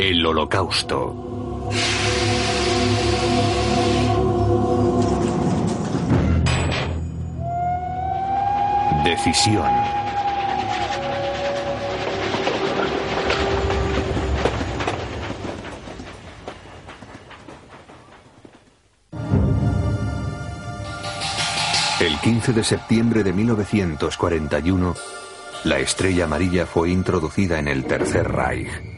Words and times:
El 0.00 0.24
Holocausto. 0.24 1.68
Decisión. 9.04 9.70
El 22.00 22.18
15 22.20 22.54
de 22.54 22.64
septiembre 22.64 23.22
de 23.22 23.34
1941, 23.34 24.94
la 25.64 25.78
estrella 25.78 26.24
amarilla 26.24 26.64
fue 26.64 26.88
introducida 26.88 27.58
en 27.58 27.68
el 27.68 27.84
Tercer 27.84 28.32
Reich. 28.32 28.89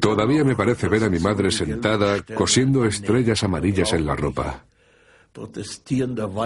Todavía 0.00 0.44
me 0.44 0.56
parece 0.56 0.88
ver 0.88 1.04
a 1.04 1.08
mi 1.08 1.18
madre 1.18 1.50
sentada 1.50 2.22
cosiendo 2.34 2.84
estrellas 2.84 3.42
amarillas 3.44 3.92
en 3.92 4.06
la 4.06 4.16
ropa. 4.16 4.64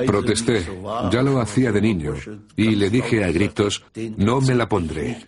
Protesté, 0.06 0.64
ya 1.10 1.22
lo 1.22 1.40
hacía 1.40 1.72
de 1.72 1.80
niño, 1.80 2.14
y 2.54 2.76
le 2.76 2.88
dije 2.88 3.24
a 3.24 3.32
gritos, 3.32 3.84
no 4.16 4.40
me 4.40 4.54
la 4.54 4.68
pondré. 4.68 5.26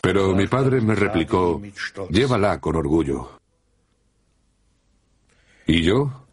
Pero 0.00 0.34
mi 0.34 0.46
padre 0.46 0.80
me 0.80 0.94
replicó, 0.94 1.60
llévala 2.10 2.60
con 2.60 2.76
orgullo. 2.76 3.38
Y 5.66 5.82
yo 5.82 6.26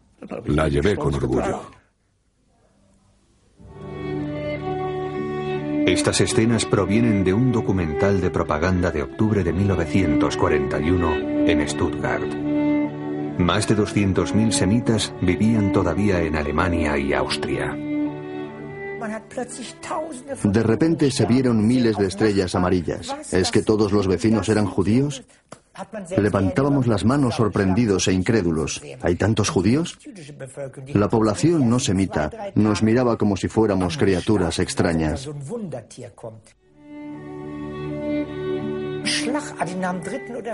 la 0.46 0.68
llevé 0.68 0.96
con 0.96 1.14
orgullo. 1.14 1.75
Estas 5.86 6.20
escenas 6.20 6.64
provienen 6.64 7.22
de 7.22 7.32
un 7.32 7.52
documental 7.52 8.20
de 8.20 8.28
propaganda 8.28 8.90
de 8.90 9.04
octubre 9.04 9.44
de 9.44 9.52
1941 9.52 11.46
en 11.46 11.68
Stuttgart. 11.68 12.26
Más 13.38 13.68
de 13.68 13.76
200.000 13.76 14.50
semitas 14.50 15.14
vivían 15.22 15.70
todavía 15.70 16.20
en 16.22 16.34
Alemania 16.34 16.98
y 16.98 17.12
Austria. 17.12 17.72
De 20.42 20.62
repente 20.64 21.12
se 21.12 21.24
vieron 21.24 21.64
miles 21.64 21.96
de 21.96 22.08
estrellas 22.08 22.56
amarillas. 22.56 23.32
¿Es 23.32 23.52
que 23.52 23.62
todos 23.62 23.92
los 23.92 24.08
vecinos 24.08 24.48
eran 24.48 24.66
judíos? 24.66 25.22
Levantábamos 26.16 26.86
las 26.86 27.04
manos 27.04 27.34
sorprendidos 27.34 28.08
e 28.08 28.12
incrédulos. 28.12 28.82
¿Hay 29.02 29.16
tantos 29.16 29.50
judíos? 29.50 29.98
La 30.94 31.08
población 31.08 31.68
no 31.68 31.78
semita 31.78 32.30
nos 32.54 32.82
miraba 32.82 33.16
como 33.16 33.36
si 33.36 33.48
fuéramos 33.48 33.96
criaturas 33.96 34.58
extrañas. 34.58 35.28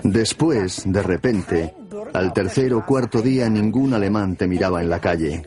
Después, 0.03 0.83
de 0.85 1.03
repente, 1.03 1.75
al 2.13 2.33
tercer 2.33 2.75
o 2.75 2.85
cuarto 2.85 3.23
día 3.23 3.49
ningún 3.49 3.95
alemán 3.95 4.37
te 4.37 4.47
miraba 4.47 4.83
en 4.83 4.91
la 4.91 5.01
calle. 5.01 5.43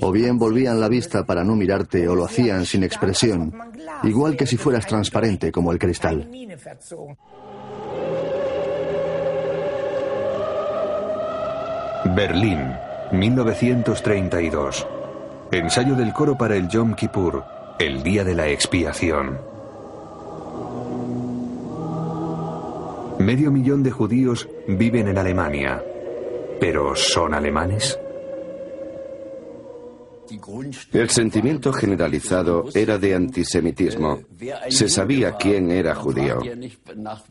O 0.00 0.10
bien 0.10 0.38
volvían 0.38 0.80
la 0.80 0.88
vista 0.88 1.24
para 1.24 1.44
no 1.44 1.56
mirarte 1.56 2.08
o 2.08 2.14
lo 2.14 2.24
hacían 2.24 2.64
sin 2.64 2.84
expresión, 2.84 3.52
igual 4.04 4.36
que 4.36 4.46
si 4.46 4.56
fueras 4.56 4.86
transparente 4.86 5.52
como 5.52 5.72
el 5.72 5.78
cristal. 5.78 6.28
Berlín, 12.04 12.72
1932. 13.12 14.86
Ensayo 15.52 15.94
del 15.94 16.12
coro 16.12 16.36
para 16.36 16.56
el 16.56 16.68
Yom 16.68 16.94
Kippur, 16.94 17.44
el 17.78 18.02
día 18.02 18.24
de 18.24 18.34
la 18.34 18.48
expiación. 18.48 19.38
Medio 23.18 23.50
millón 23.50 23.82
de 23.82 23.90
judíos 23.90 24.48
viven 24.66 25.08
en 25.08 25.18
Alemania. 25.18 25.82
¿Pero 26.58 26.96
son 26.96 27.34
alemanes? 27.34 27.98
El 30.92 31.10
sentimiento 31.10 31.72
generalizado 31.72 32.66
era 32.74 32.98
de 32.98 33.14
antisemitismo. 33.14 34.20
Se 34.68 34.88
sabía 34.88 35.36
quién 35.36 35.70
era 35.70 35.94
judío. 35.94 36.40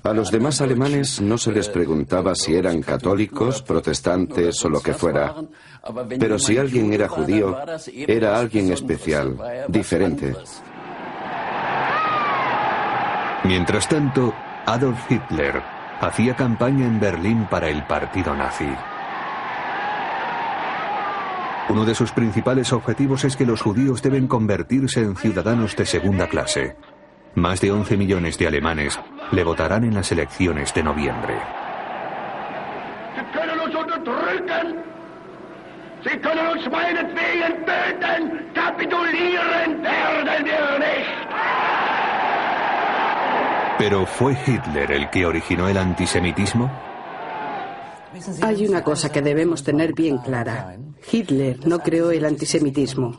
A 0.04 0.14
los 0.14 0.32
demás 0.32 0.62
alemanes 0.62 1.22
no 1.22 1.38
se 1.38 1.52
les 1.52 1.70
preguntaba 1.70 2.36
si 2.36 2.56
eran 2.56 2.82
católicos, 2.82 3.62
protestantes 3.62 4.64
o 4.66 4.70
lo 4.70 4.82
que 4.82 4.94
fuera. 4.94 5.36
Pero 6.20 6.38
si 6.40 6.58
alguien 6.58 6.92
era 6.94 7.08
judío, 7.08 7.58
era 8.08 8.38
alguien 8.38 8.72
especial, 8.72 9.38
diferente. 9.68 10.36
Mientras 13.46 13.88
tanto, 13.88 14.34
Adolf 14.66 15.00
Hitler 15.10 15.62
hacía 16.02 16.36
campaña 16.36 16.86
en 16.86 17.00
Berlín 17.00 17.48
para 17.50 17.70
el 17.70 17.86
partido 17.86 18.36
nazi. 18.36 18.68
Uno 21.70 21.86
de 21.86 21.94
sus 21.94 22.12
principales 22.12 22.74
objetivos 22.74 23.24
es 23.26 23.36
que 23.36 23.46
los 23.46 23.62
judíos 23.62 24.02
deben 24.02 24.28
convertirse 24.28 25.02
en 25.02 25.16
ciudadanos 25.16 25.76
de 25.76 25.86
segunda 25.86 26.28
clase. 26.28 26.76
Más 27.36 27.62
de 27.62 27.72
11 27.72 27.96
millones 27.96 28.40
de 28.40 28.48
alemanes 28.48 29.00
le 29.32 29.44
votarán 29.44 29.84
en 29.84 29.94
las 29.94 30.12
elecciones 30.12 30.74
de 30.74 30.84
noviembre. 30.84 31.36
¿Pero 43.78 44.06
fue 44.08 44.38
Hitler 44.46 44.92
el 44.92 45.10
que 45.12 45.26
originó 45.26 45.70
el 45.70 45.78
antisemitismo? 45.78 46.70
Hay 48.42 48.68
una 48.68 48.84
cosa 48.84 49.12
que 49.12 49.22
debemos 49.22 49.64
tener 49.64 49.94
bien 49.94 50.18
clara. 50.18 50.76
Hitler 51.12 51.66
no 51.68 51.80
creó 51.80 52.12
el 52.12 52.26
antisemitismo. 52.26 53.18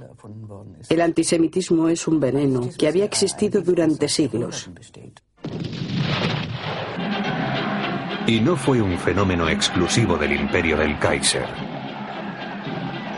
El 0.88 1.00
antisemitismo 1.00 1.88
es 1.88 2.06
un 2.06 2.20
veneno 2.20 2.68
que 2.78 2.88
había 2.88 3.04
existido 3.04 3.62
durante 3.62 4.08
siglos. 4.08 4.70
Y 8.26 8.40
no 8.40 8.56
fue 8.56 8.80
un 8.80 8.98
fenómeno 8.98 9.48
exclusivo 9.48 10.16
del 10.16 10.32
imperio 10.32 10.76
del 10.76 10.98
Kaiser. 10.98 11.46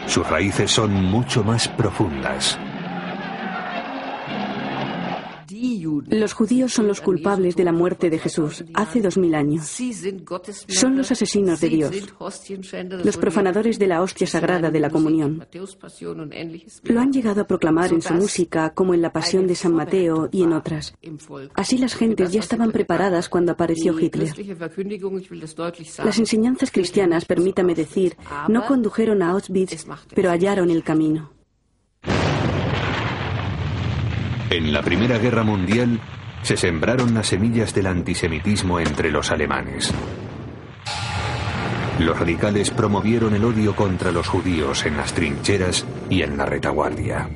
Sus 0.06 0.28
raíces 0.28 0.71
son 0.71 0.93
mucho 0.93 1.44
más 1.44 1.69
profundas. 1.69 2.59
Los 6.11 6.33
judíos 6.33 6.73
son 6.73 6.89
los 6.89 7.00
culpables 7.00 7.56
de 7.56 7.65
la 7.65 7.73
muerte 7.73 8.11
de 8.11 8.19
Jesús 8.19 8.65
hace 8.75 9.00
dos 9.00 9.17
mil 9.17 9.34
años. 9.34 9.77
Son 10.69 10.97
los 10.97 11.11
asesinos 11.12 11.61
de 11.61 11.69
Dios, 11.69 12.14
los 13.05 13.17
profanadores 13.17 13.79
de 13.79 13.87
la 13.87 14.03
hostia 14.03 14.26
sagrada 14.26 14.70
de 14.70 14.81
la 14.81 14.91
comunión. 14.91 15.47
Lo 16.85 17.00
han 17.00 17.12
llegado 17.12 17.43
a 17.43 17.47
proclamar 17.47 17.93
en 17.93 18.03
su 18.03 18.14
música, 18.14 18.70
como 18.70 18.94
en 18.94 19.03
la 19.03 19.12
Pasión 19.12 19.47
de 19.47 19.55
San 19.55 19.75
Mateo 19.75 20.29
y 20.32 20.43
en 20.43 20.53
otras. 20.53 20.94
Así 21.55 21.79
las 21.79 21.94
gentes 21.94 22.32
ya 22.32 22.41
estaban 22.41 22.73
preparadas 22.73 23.29
cuando 23.29 23.53
apareció 23.53 23.99
Hitler. 23.99 24.35
Las 26.05 26.19
enseñanzas 26.19 26.70
cristianas, 26.70 27.25
permítame 27.25 27.75
decir, 27.75 28.17
no 28.49 28.67
condujeron 28.67 29.23
a 29.23 29.31
Auschwitz, 29.31 29.87
pero 30.15 30.31
hallaron 30.31 30.70
el 30.70 30.82
camino. 30.82 31.42
En 34.52 34.70
la 34.70 34.82
Primera 34.82 35.16
Guerra 35.16 35.44
Mundial 35.44 35.99
se 36.43 36.58
sembraron 36.58 37.14
las 37.14 37.28
semillas 37.28 37.72
del 37.72 37.87
antisemitismo 37.87 38.78
entre 38.81 39.10
los 39.10 39.31
alemanes. 39.31 39.90
Los 41.99 42.19
radicales 42.19 42.70
promovieron 42.70 43.34
el 43.34 43.46
odio 43.46 43.75
contra 43.75 44.12
los 44.12 44.28
judíos 44.28 44.84
en 44.84 44.99
las 44.99 45.14
trincheras 45.14 45.87
y 46.10 46.20
en 46.20 46.37
la 46.37 46.44
retaguardia. 46.44 47.31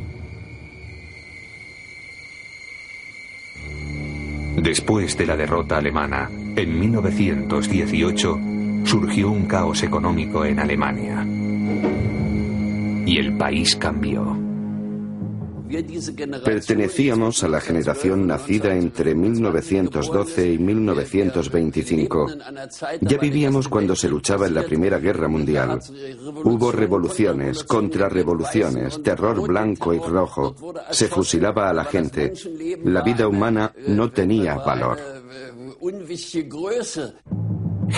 Después 4.59 5.17
de 5.17 5.25
la 5.25 5.39
derrota 5.39 5.79
alemana, 5.79 6.29
en 6.55 6.79
1918, 6.79 8.41
surgió 8.85 9.31
un 9.31 9.47
caos 9.47 9.83
económico 9.83 10.45
en 10.45 10.59
Alemania. 10.61 11.25
Y 13.07 13.17
el 13.17 13.33
país 13.39 13.75
cambió. 13.75 14.46
Pertenecíamos 16.45 17.43
a 17.43 17.49
la 17.49 17.61
generación 17.61 18.27
nacida 18.27 18.75
entre 18.75 19.15
1912 19.15 20.53
y 20.53 20.59
1925. 20.59 22.27
Ya 23.01 23.19
vivíamos 23.19 23.69
cuando 23.69 23.97
se 23.97 24.09
luchaba 24.09 24.47
en 24.47 24.55
la 24.55 24.63
Primera 24.63 24.99
Guerra 24.99 25.29
Mundial. 25.29 25.81
Hubo 26.45 26.73
revoluciones, 26.73 27.65
contrarrevoluciones, 27.65 29.03
terror 29.03 29.47
blanco 29.47 29.93
y 29.93 29.99
rojo. 29.99 30.55
Se 30.91 31.09
fusilaba 31.09 31.71
a 31.71 31.73
la 31.73 31.85
gente. 31.85 32.33
La 32.85 33.03
vida 33.03 33.29
humana 33.29 33.73
no 33.89 34.11
tenía 34.11 34.57
valor. 34.57 34.99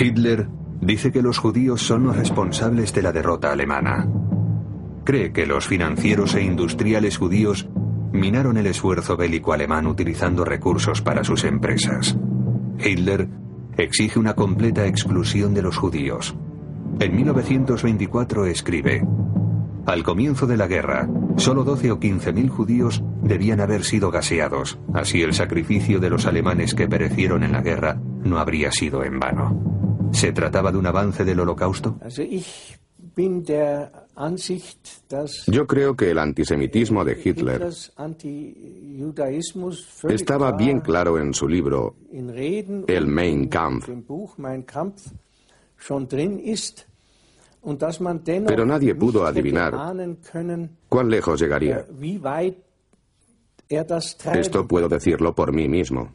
Hitler 0.00 0.48
dice 0.80 1.12
que 1.12 1.22
los 1.22 1.38
judíos 1.38 1.82
son 1.82 2.04
los 2.04 2.16
responsables 2.16 2.92
de 2.92 3.02
la 3.02 3.12
derrota 3.12 3.52
alemana 3.52 4.06
cree 5.08 5.32
que 5.32 5.46
los 5.46 5.66
financieros 5.66 6.34
e 6.34 6.42
industriales 6.42 7.16
judíos 7.16 7.66
minaron 8.12 8.58
el 8.58 8.66
esfuerzo 8.66 9.16
bélico 9.16 9.54
alemán 9.54 9.86
utilizando 9.86 10.44
recursos 10.44 11.00
para 11.00 11.24
sus 11.24 11.44
empresas. 11.44 12.14
Hitler 12.78 13.26
exige 13.78 14.18
una 14.18 14.34
completa 14.34 14.86
exclusión 14.86 15.54
de 15.54 15.62
los 15.62 15.78
judíos. 15.78 16.36
En 17.00 17.16
1924 17.16 18.44
escribe, 18.44 19.02
al 19.86 20.02
comienzo 20.02 20.46
de 20.46 20.58
la 20.58 20.66
guerra, 20.66 21.08
solo 21.38 21.64
12 21.64 21.92
o 21.92 21.98
15 21.98 22.34
mil 22.34 22.50
judíos 22.50 23.02
debían 23.22 23.62
haber 23.62 23.84
sido 23.84 24.10
gaseados, 24.10 24.78
así 24.92 25.22
el 25.22 25.32
sacrificio 25.32 26.00
de 26.00 26.10
los 26.10 26.26
alemanes 26.26 26.74
que 26.74 26.86
perecieron 26.86 27.44
en 27.44 27.52
la 27.52 27.62
guerra 27.62 27.98
no 28.24 28.38
habría 28.38 28.72
sido 28.72 29.02
en 29.02 29.18
vano. 29.18 30.10
¿Se 30.12 30.32
trataba 30.32 30.70
de 30.70 30.76
un 30.76 30.86
avance 30.86 31.24
del 31.24 31.40
holocausto? 31.40 31.98
Yo 35.46 35.66
creo 35.66 35.94
que 35.94 36.10
el 36.10 36.18
antisemitismo 36.18 37.04
de 37.04 37.20
Hitler 37.24 37.68
estaba 40.08 40.52
bien 40.52 40.80
claro 40.80 41.18
en 41.18 41.32
su 41.32 41.46
libro 41.48 41.94
El 42.88 43.06
Mein 43.06 43.48
Kampf. 43.48 43.88
Pero 48.46 48.66
nadie 48.66 48.94
pudo 48.94 49.24
adivinar 49.24 49.74
cuán 50.88 51.08
lejos 51.08 51.40
llegaría. 51.40 51.86
Esto 54.34 54.66
puedo 54.66 54.88
decirlo 54.88 55.34
por 55.34 55.52
mí 55.52 55.68
mismo. 55.68 56.12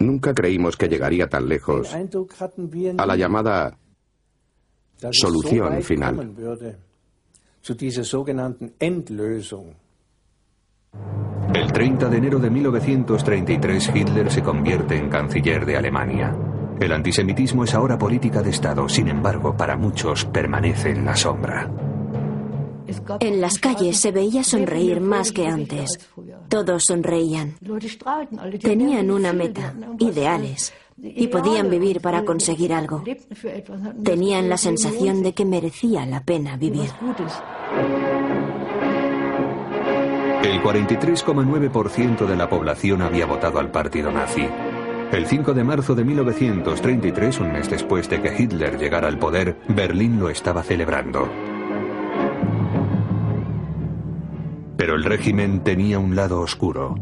Nunca 0.00 0.34
creímos 0.34 0.76
que 0.76 0.88
llegaría 0.88 1.28
tan 1.28 1.48
lejos 1.48 1.92
a 2.98 3.06
la 3.06 3.16
llamada 3.16 3.78
solución 5.12 5.82
final. 5.82 6.34
El 11.54 11.72
30 11.72 12.08
de 12.08 12.16
enero 12.16 12.38
de 12.38 12.50
1933 12.50 13.90
Hitler 13.94 14.30
se 14.30 14.42
convierte 14.42 14.96
en 14.96 15.08
canciller 15.08 15.64
de 15.64 15.76
Alemania. 15.76 16.36
El 16.80 16.92
antisemitismo 16.92 17.64
es 17.64 17.74
ahora 17.74 17.96
política 17.96 18.42
de 18.42 18.50
Estado, 18.50 18.88
sin 18.88 19.08
embargo, 19.08 19.56
para 19.56 19.76
muchos 19.76 20.24
permanece 20.24 20.90
en 20.90 21.04
la 21.04 21.14
sombra. 21.14 21.70
En 23.20 23.40
las 23.40 23.58
calles 23.58 23.98
se 24.00 24.10
veía 24.10 24.42
sonreír 24.44 25.00
más 25.00 25.32
que 25.32 25.46
antes. 25.46 25.98
Todos 26.48 26.84
sonreían. 26.86 27.54
Tenían 28.60 29.10
una 29.10 29.32
meta, 29.32 29.74
ideales 29.98 30.72
y 30.96 31.26
podían 31.26 31.70
vivir 31.70 32.00
para 32.00 32.24
conseguir 32.24 32.72
algo. 32.72 33.02
Tenían 34.02 34.48
la 34.48 34.56
sensación 34.56 35.22
de 35.22 35.32
que 35.32 35.44
merecía 35.44 36.06
la 36.06 36.22
pena 36.22 36.56
vivir. 36.56 36.90
El 40.42 40.62
43,9% 40.62 42.26
de 42.26 42.36
la 42.36 42.48
población 42.48 43.02
había 43.02 43.26
votado 43.26 43.58
al 43.58 43.70
partido 43.70 44.12
nazi. 44.12 44.46
El 45.10 45.26
5 45.26 45.54
de 45.54 45.64
marzo 45.64 45.94
de 45.94 46.04
1933, 46.04 47.40
un 47.40 47.52
mes 47.52 47.70
después 47.70 48.08
de 48.08 48.20
que 48.20 48.34
Hitler 48.36 48.78
llegara 48.78 49.08
al 49.08 49.18
poder, 49.18 49.56
Berlín 49.68 50.18
lo 50.18 50.28
estaba 50.28 50.62
celebrando. 50.62 51.28
Pero 54.84 54.96
el 54.96 55.04
régimen 55.04 55.64
tenía 55.64 55.98
un 55.98 56.14
lado 56.14 56.42
oscuro. 56.42 56.94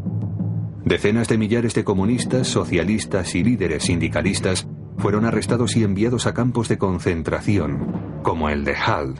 Decenas 0.85 1.27
de 1.27 1.37
millares 1.37 1.73
de 1.73 1.83
comunistas, 1.83 2.47
socialistas 2.47 3.35
y 3.35 3.43
líderes 3.43 3.83
sindicalistas 3.83 4.65
fueron 4.97 5.25
arrestados 5.25 5.75
y 5.75 5.83
enviados 5.83 6.25
a 6.25 6.33
campos 6.33 6.69
de 6.69 6.77
concentración, 6.77 8.21
como 8.23 8.47
el 8.47 8.63
de 8.63 8.73
Hall, 8.73 9.15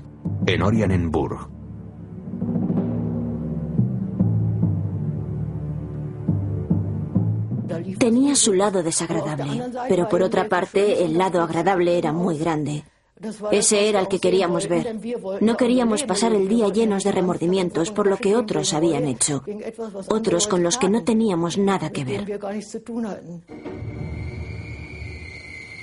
en 0.45 0.61
Orianenburg. 0.61 1.49
Tenía 7.99 8.33
su 8.37 8.53
lado 8.53 8.81
desagradable, 8.81 9.61
pero 9.89 10.07
por 10.07 10.21
otra 10.21 10.47
parte 10.47 11.03
el 11.03 11.17
lado 11.17 11.41
agradable 11.41 11.97
era 11.97 12.13
muy 12.13 12.37
grande. 12.37 12.85
Ese 13.51 13.89
era 13.89 13.99
el 13.99 14.07
que 14.07 14.19
queríamos 14.19 14.67
ver. 14.67 14.95
No 15.41 15.57
queríamos 15.57 16.03
pasar 16.03 16.33
el 16.33 16.47
día 16.47 16.69
llenos 16.69 17.03
de 17.03 17.11
remordimientos 17.11 17.91
por 17.91 18.07
lo 18.07 18.17
que 18.17 18.35
otros 18.35 18.73
habían 18.73 19.05
hecho, 19.07 19.43
otros 20.07 20.47
con 20.47 20.63
los 20.63 20.77
que 20.77 20.89
no 20.89 21.03
teníamos 21.03 21.57
nada 21.57 21.89
que 21.91 22.05
ver. 22.05 22.39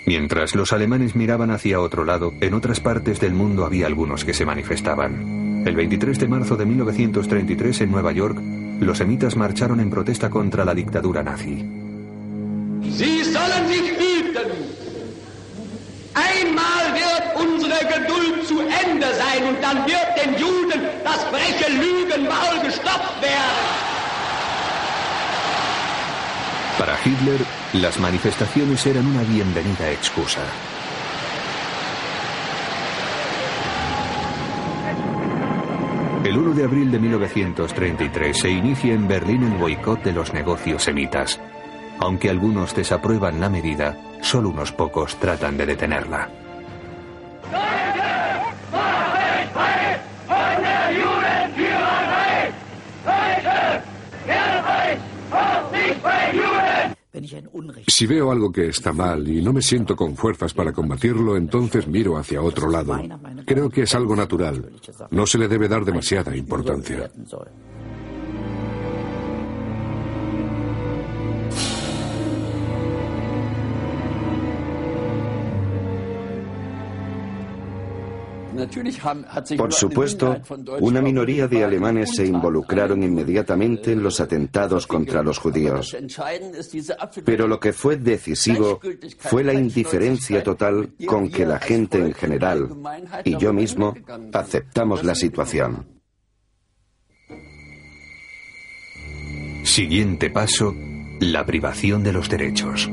Mientras 0.06 0.54
los 0.54 0.72
alemanes 0.72 1.14
miraban 1.14 1.50
hacia 1.50 1.80
otro 1.80 2.04
lado, 2.04 2.32
en 2.40 2.54
otras 2.54 2.80
partes 2.80 3.20
del 3.20 3.32
mundo 3.32 3.64
había 3.64 3.86
algunos 3.86 4.24
que 4.24 4.34
se 4.34 4.44
manifestaban. 4.44 5.64
El 5.66 5.76
23 5.76 6.18
de 6.18 6.26
marzo 6.26 6.56
de 6.56 6.66
1933 6.66 7.82
en 7.82 7.92
Nueva 7.92 8.12
York, 8.12 8.38
los 8.80 8.98
semitas 8.98 9.36
marcharon 9.36 9.78
en 9.78 9.90
protesta 9.90 10.30
contra 10.30 10.64
la 10.64 10.74
dictadura 10.74 11.22
nazi. 11.22 11.64
Einmal 16.14 16.94
wird 16.94 17.24
unsere 17.36 17.78
Geduld 17.86 18.46
zu 18.46 18.60
Ende 18.60 19.06
sein 19.14 19.44
und 19.48 19.62
dann 19.62 19.86
wird 19.86 20.10
den 20.20 20.32
Juden 20.38 20.80
das 21.04 21.22
freche 21.24 21.70
Lügenmaul 21.70 22.60
gestopft 22.64 23.22
werden. 23.22 23.90
Para 26.78 26.96
Hitler, 27.04 27.38
las 27.74 27.98
manifestaciones 27.98 28.84
eran 28.86 29.06
una 29.06 29.22
bienvenida 29.22 29.90
excusa. 29.90 30.40
El 36.24 36.36
1 36.36 36.54
de 36.54 36.64
abril 36.64 36.90
de 36.90 36.98
1933 36.98 38.38
se 38.38 38.50
inicia 38.50 38.94
en 38.94 39.08
Berlín 39.08 39.42
el 39.44 39.58
boicot 39.58 40.02
de 40.02 40.12
los 40.12 40.32
negocios 40.32 40.82
semitas. 40.82 41.40
Aunque 41.98 42.30
algunos 42.30 42.74
desaprueban 42.74 43.40
la 43.40 43.48
medida, 43.48 43.96
solo 44.20 44.50
unos 44.50 44.72
pocos 44.72 45.16
tratan 45.16 45.56
de 45.56 45.66
detenerla. 45.66 46.28
Si 57.86 58.06
veo 58.06 58.30
algo 58.30 58.50
que 58.50 58.68
está 58.68 58.92
mal 58.92 59.28
y 59.28 59.42
no 59.42 59.52
me 59.52 59.62
siento 59.62 59.94
con 59.94 60.16
fuerzas 60.16 60.54
para 60.54 60.72
combatirlo, 60.72 61.36
entonces 61.36 61.86
miro 61.86 62.16
hacia 62.16 62.40
otro 62.40 62.70
lado. 62.70 62.98
Creo 63.44 63.68
que 63.68 63.82
es 63.82 63.94
algo 63.94 64.16
natural. 64.16 64.70
No 65.10 65.26
se 65.26 65.38
le 65.38 65.48
debe 65.48 65.68
dar 65.68 65.84
demasiada 65.84 66.34
importancia. 66.34 67.10
Por 79.56 79.72
supuesto, 79.72 80.40
una 80.80 81.00
minoría 81.00 81.48
de 81.48 81.64
alemanes 81.64 82.14
se 82.14 82.26
involucraron 82.26 83.02
inmediatamente 83.02 83.92
en 83.92 84.02
los 84.02 84.20
atentados 84.20 84.86
contra 84.86 85.22
los 85.22 85.38
judíos. 85.38 85.96
Pero 87.24 87.48
lo 87.48 87.60
que 87.60 87.72
fue 87.72 87.96
decisivo 87.96 88.80
fue 89.18 89.44
la 89.44 89.54
indiferencia 89.54 90.42
total 90.42 90.90
con 91.06 91.30
que 91.30 91.46
la 91.46 91.58
gente 91.58 91.98
en 91.98 92.14
general 92.14 92.68
y 93.24 93.36
yo 93.36 93.52
mismo 93.52 93.94
aceptamos 94.32 95.04
la 95.04 95.14
situación. 95.14 95.86
Siguiente 99.64 100.30
paso, 100.30 100.74
la 101.20 101.44
privación 101.46 102.02
de 102.02 102.12
los 102.12 102.28
derechos. 102.28 102.88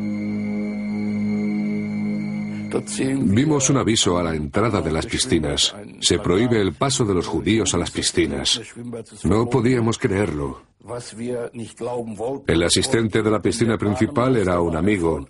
Vimos 3.19 3.69
un 3.69 3.77
aviso 3.77 4.17
a 4.17 4.23
la 4.23 4.35
entrada 4.35 4.81
de 4.81 4.91
las 4.91 5.05
piscinas. 5.05 5.75
Se 6.01 6.19
prohíbe 6.19 6.61
el 6.61 6.73
paso 6.73 7.05
de 7.05 7.13
los 7.13 7.27
judíos 7.27 7.73
a 7.73 7.77
las 7.77 7.91
piscinas. 7.91 8.61
No 9.23 9.49
podíamos 9.49 9.97
creerlo. 9.97 10.61
El 12.47 12.63
asistente 12.63 13.21
de 13.21 13.31
la 13.31 13.41
piscina 13.41 13.77
principal 13.77 14.37
era 14.37 14.61
un 14.61 14.75
amigo. 14.75 15.25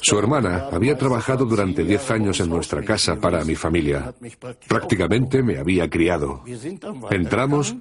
Su 0.00 0.18
hermana 0.18 0.68
había 0.72 0.96
trabajado 0.96 1.44
durante 1.44 1.84
diez 1.84 2.10
años 2.10 2.40
en 2.40 2.48
nuestra 2.48 2.82
casa 2.82 3.16
para 3.16 3.44
mi 3.44 3.54
familia. 3.54 4.14
Prácticamente 4.68 5.42
me 5.42 5.58
había 5.58 5.88
criado. 5.90 6.42
Entramos 7.10 7.76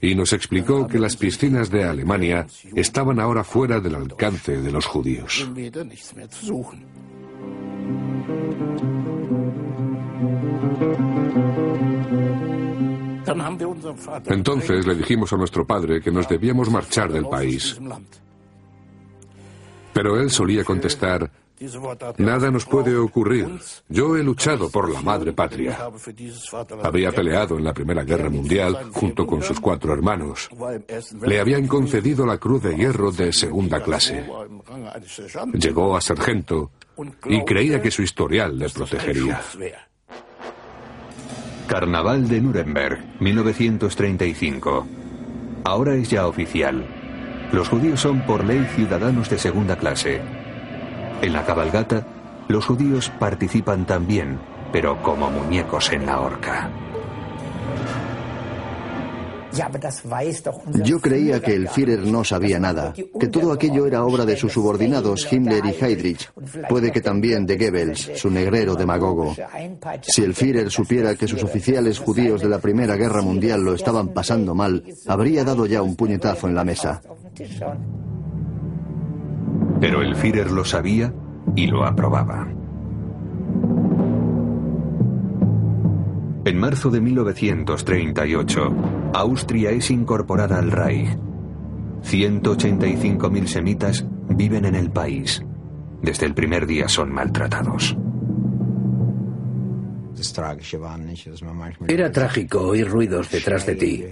y 0.00 0.14
nos 0.14 0.32
explicó 0.32 0.86
que 0.86 0.98
las 0.98 1.16
piscinas 1.16 1.70
de 1.70 1.84
Alemania 1.84 2.46
estaban 2.74 3.20
ahora 3.20 3.44
fuera 3.44 3.80
del 3.80 3.94
alcance 3.94 4.60
de 4.60 4.72
los 4.72 4.86
judíos. 4.86 5.48
Entonces 14.26 14.86
le 14.86 14.94
dijimos 14.94 15.32
a 15.32 15.36
nuestro 15.36 15.66
padre 15.66 16.00
que 16.00 16.10
nos 16.10 16.28
debíamos 16.28 16.70
marchar 16.70 17.12
del 17.12 17.26
país. 17.26 17.78
Pero 19.92 20.20
él 20.20 20.30
solía 20.30 20.64
contestar, 20.64 21.30
Nada 22.16 22.50
nos 22.50 22.64
puede 22.64 22.96
ocurrir. 22.96 23.46
Yo 23.88 24.16
he 24.16 24.22
luchado 24.22 24.70
por 24.70 24.90
la 24.90 25.02
madre 25.02 25.32
patria. 25.32 25.78
Había 26.82 27.12
peleado 27.12 27.58
en 27.58 27.64
la 27.64 27.74
Primera 27.74 28.02
Guerra 28.02 28.30
Mundial 28.30 28.90
junto 28.92 29.26
con 29.26 29.42
sus 29.42 29.60
cuatro 29.60 29.92
hermanos. 29.92 30.48
Le 31.20 31.38
habían 31.38 31.66
concedido 31.66 32.24
la 32.24 32.38
Cruz 32.38 32.62
de 32.62 32.76
Hierro 32.76 33.12
de 33.12 33.32
segunda 33.32 33.82
clase. 33.82 34.24
Llegó 35.52 35.96
a 35.96 36.00
sargento 36.00 36.70
y 37.26 37.44
creía 37.44 37.82
que 37.82 37.90
su 37.90 38.02
historial 38.02 38.58
le 38.58 38.70
protegería. 38.70 39.42
Carnaval 41.66 42.26
de 42.26 42.40
Nuremberg, 42.40 43.20
1935. 43.20 44.86
Ahora 45.64 45.94
es 45.94 46.08
ya 46.08 46.26
oficial. 46.26 46.86
Los 47.52 47.68
judíos 47.68 48.00
son 48.00 48.22
por 48.22 48.44
ley 48.44 48.64
ciudadanos 48.74 49.28
de 49.28 49.38
segunda 49.38 49.76
clase. 49.76 50.39
En 51.22 51.32
la 51.32 51.44
cabalgata, 51.44 52.06
los 52.48 52.66
judíos 52.66 53.10
participan 53.18 53.86
también, 53.86 54.38
pero 54.72 55.02
como 55.02 55.30
muñecos 55.30 55.92
en 55.92 56.06
la 56.06 56.20
horca. 56.20 56.70
Yo 60.84 61.00
creía 61.00 61.40
que 61.40 61.54
el 61.54 61.68
Führer 61.68 62.06
no 62.06 62.24
sabía 62.24 62.58
nada, 62.58 62.92
que 62.92 63.26
todo 63.26 63.52
aquello 63.52 63.86
era 63.86 64.04
obra 64.04 64.24
de 64.24 64.36
sus 64.36 64.52
subordinados 64.52 65.30
Himmler 65.30 65.64
y 65.66 65.84
Heydrich, 65.84 66.30
puede 66.68 66.92
que 66.92 67.00
también 67.00 67.46
de 67.46 67.56
Goebbels, 67.56 68.12
su 68.16 68.30
negrero 68.30 68.76
demagogo. 68.76 69.34
Si 70.02 70.22
el 70.22 70.34
Führer 70.34 70.70
supiera 70.70 71.16
que 71.16 71.28
sus 71.28 71.42
oficiales 71.42 71.98
judíos 71.98 72.40
de 72.40 72.48
la 72.48 72.58
Primera 72.58 72.96
Guerra 72.96 73.22
Mundial 73.22 73.62
lo 73.62 73.74
estaban 73.74 74.08
pasando 74.08 74.54
mal, 74.54 74.84
habría 75.06 75.44
dado 75.44 75.66
ya 75.66 75.82
un 75.82 75.96
puñetazo 75.96 76.48
en 76.48 76.54
la 76.54 76.64
mesa. 76.64 77.02
Pero 79.80 80.02
el 80.02 80.14
Führer 80.14 80.50
lo 80.50 80.64
sabía 80.64 81.12
y 81.56 81.66
lo 81.66 81.84
aprobaba. 81.84 82.46
En 86.44 86.58
marzo 86.58 86.90
de 86.90 87.00
1938, 87.00 88.74
Austria 89.14 89.70
es 89.70 89.90
incorporada 89.90 90.58
al 90.58 90.70
Reich. 90.70 91.16
185.000 92.02 93.46
semitas 93.46 94.06
viven 94.28 94.64
en 94.64 94.74
el 94.74 94.90
país. 94.90 95.42
Desde 96.02 96.26
el 96.26 96.34
primer 96.34 96.66
día 96.66 96.88
son 96.88 97.12
maltratados. 97.12 97.96
Era 101.88 102.12
trágico 102.12 102.60
oír 102.60 102.88
ruidos 102.88 103.30
detrás 103.30 103.66
de 103.66 103.74
ti 103.74 104.04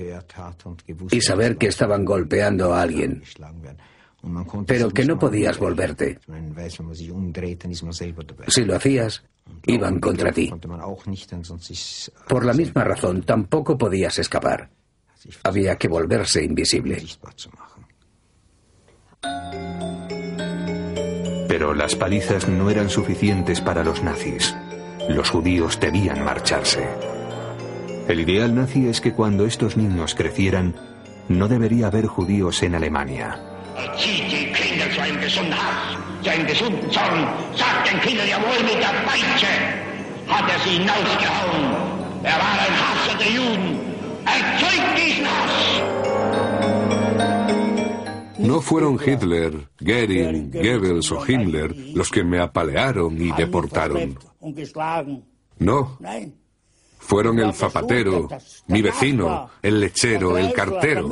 y 1.10 1.20
saber 1.20 1.56
que 1.56 1.66
estaban 1.66 2.04
golpeando 2.04 2.72
a 2.75 2.82
alguien 2.82 3.22
pero 4.66 4.90
que 4.90 5.04
no 5.04 5.18
podías 5.18 5.58
volverte. 5.58 6.18
Si 8.48 8.64
lo 8.64 8.76
hacías, 8.76 9.22
iban 9.66 10.00
contra 10.00 10.32
ti. 10.32 10.52
Por 12.28 12.44
la 12.44 12.52
misma 12.52 12.84
razón, 12.84 13.22
tampoco 13.22 13.78
podías 13.78 14.18
escapar. 14.18 14.70
Había 15.44 15.76
que 15.76 15.88
volverse 15.88 16.44
invisible. 16.44 17.02
Pero 21.48 21.75
las 21.75 21.96
palizas 21.96 22.48
no 22.48 22.70
eran 22.70 22.90
suficientes 22.90 23.60
para 23.60 23.82
los 23.82 24.02
nazis. 24.02 24.54
Los 25.08 25.30
judíos 25.30 25.80
debían 25.80 26.25
marcharse. 26.25 26.87
El 28.08 28.20
ideal 28.20 28.54
nazi 28.54 28.88
es 28.88 29.00
que 29.00 29.12
cuando 29.12 29.44
estos 29.44 29.76
niños 29.76 30.14
crecieran, 30.14 30.75
no 31.28 31.48
debería 31.48 31.88
haber 31.88 32.06
judíos 32.06 32.62
en 32.62 32.75
Alemania. 32.75 33.58
No 48.38 48.61
fueron 48.61 48.99
Hitler, 49.04 49.68
Goering, 49.80 50.50
Goebbels 50.50 51.12
o 51.12 51.26
Himmler 51.26 51.75
los 51.94 52.11
que 52.11 52.25
me 52.25 52.38
apalearon 52.38 53.20
y 53.20 53.30
deportaron. 53.32 54.18
No. 55.58 55.99
Fueron 56.99 57.38
el 57.38 57.55
zapatero, 57.55 58.28
mi 58.67 58.83
vecino, 58.83 59.50
el 59.62 59.81
lechero, 59.81 60.37
el 60.37 60.52
cartero. 60.52 61.09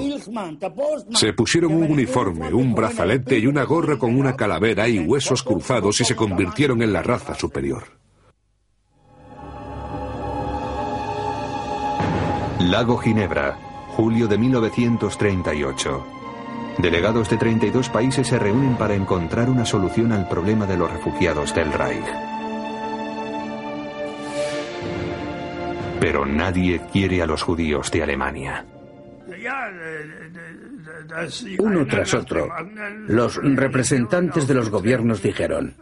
Se 1.14 1.32
pusieron 1.32 1.74
un 1.74 1.90
uniforme, 1.90 2.52
un 2.52 2.74
brazalete 2.74 3.38
y 3.38 3.46
una 3.46 3.64
gorra 3.64 3.98
con 3.98 4.18
una 4.18 4.36
calavera 4.36 4.88
y 4.88 4.98
huesos 4.98 5.42
cruzados 5.42 6.00
y 6.00 6.04
se 6.04 6.16
convirtieron 6.16 6.82
en 6.82 6.92
la 6.92 7.02
raza 7.02 7.34
superior. 7.34 7.84
Lago 12.60 12.98
Ginebra, 12.98 13.58
julio 13.96 14.26
de 14.26 14.38
1938. 14.38 16.06
Delegados 16.78 17.30
de 17.30 17.36
32 17.38 17.88
países 17.88 18.26
se 18.26 18.38
reúnen 18.38 18.76
para 18.76 18.94
encontrar 18.94 19.48
una 19.48 19.64
solución 19.64 20.12
al 20.12 20.28
problema 20.28 20.66
de 20.66 20.76
los 20.76 20.90
refugiados 20.90 21.54
del 21.54 21.72
Reich. 21.72 22.35
Pero 26.00 26.26
nadie 26.26 26.80
quiere 26.92 27.22
a 27.22 27.26
los 27.26 27.42
judíos 27.42 27.90
de 27.90 28.02
Alemania. 28.02 28.64
Uno 31.58 31.86
tras 31.86 32.14
otro, 32.14 32.48
los 33.06 33.36
representantes 33.36 34.46
de 34.46 34.54
los 34.54 34.70
gobiernos 34.70 35.22
dijeron, 35.22 35.74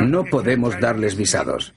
no 0.00 0.24
podemos 0.24 0.78
darles 0.80 1.16
visados. 1.16 1.74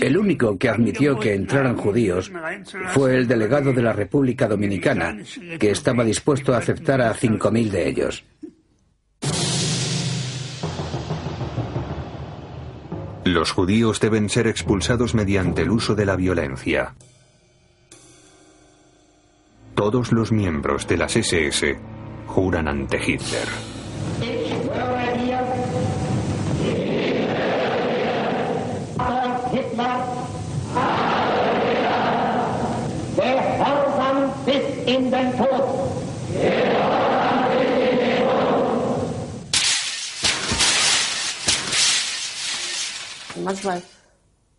El 0.00 0.18
único 0.18 0.58
que 0.58 0.68
admitió 0.68 1.18
que 1.18 1.32
entraran 1.32 1.76
judíos 1.76 2.30
fue 2.88 3.16
el 3.16 3.26
delegado 3.26 3.72
de 3.72 3.80
la 3.80 3.94
República 3.94 4.46
Dominicana, 4.46 5.16
que 5.58 5.70
estaba 5.70 6.04
dispuesto 6.04 6.54
a 6.54 6.58
aceptar 6.58 7.00
a 7.00 7.14
5.000 7.14 7.70
de 7.70 7.88
ellos. 7.88 8.24
Los 13.28 13.50
judíos 13.52 14.00
deben 14.00 14.30
ser 14.30 14.46
expulsados 14.46 15.14
mediante 15.14 15.60
el 15.60 15.70
uso 15.70 15.94
de 15.94 16.06
la 16.06 16.16
violencia. 16.16 16.94
Todos 19.74 20.12
los 20.12 20.32
miembros 20.32 20.88
de 20.88 20.96
las 20.96 21.14
SS 21.14 21.78
juran 22.26 22.68
ante 22.68 22.96
Hitler. 22.96 23.48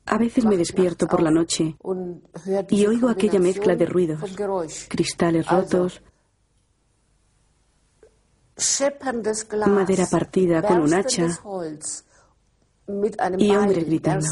A 0.05 0.17
veces 0.17 0.46
me 0.46 0.58
despierto 0.58 1.05
por 1.05 1.22
la 1.22 1.29
noche 1.29 1.77
y 2.69 2.86
oigo 2.88 3.10
aquella 3.10 3.39
mezcla 3.39 3.75
de 3.75 3.86
ruidos, 3.86 4.19
cristales 4.88 5.48
rotos, 5.48 6.01
madera 9.67 10.08
partida 10.08 10.63
con 10.63 10.81
un 10.81 10.93
hacha 10.93 11.27
y 13.38 13.55
hombres 13.55 13.86
gritando, 13.86 14.27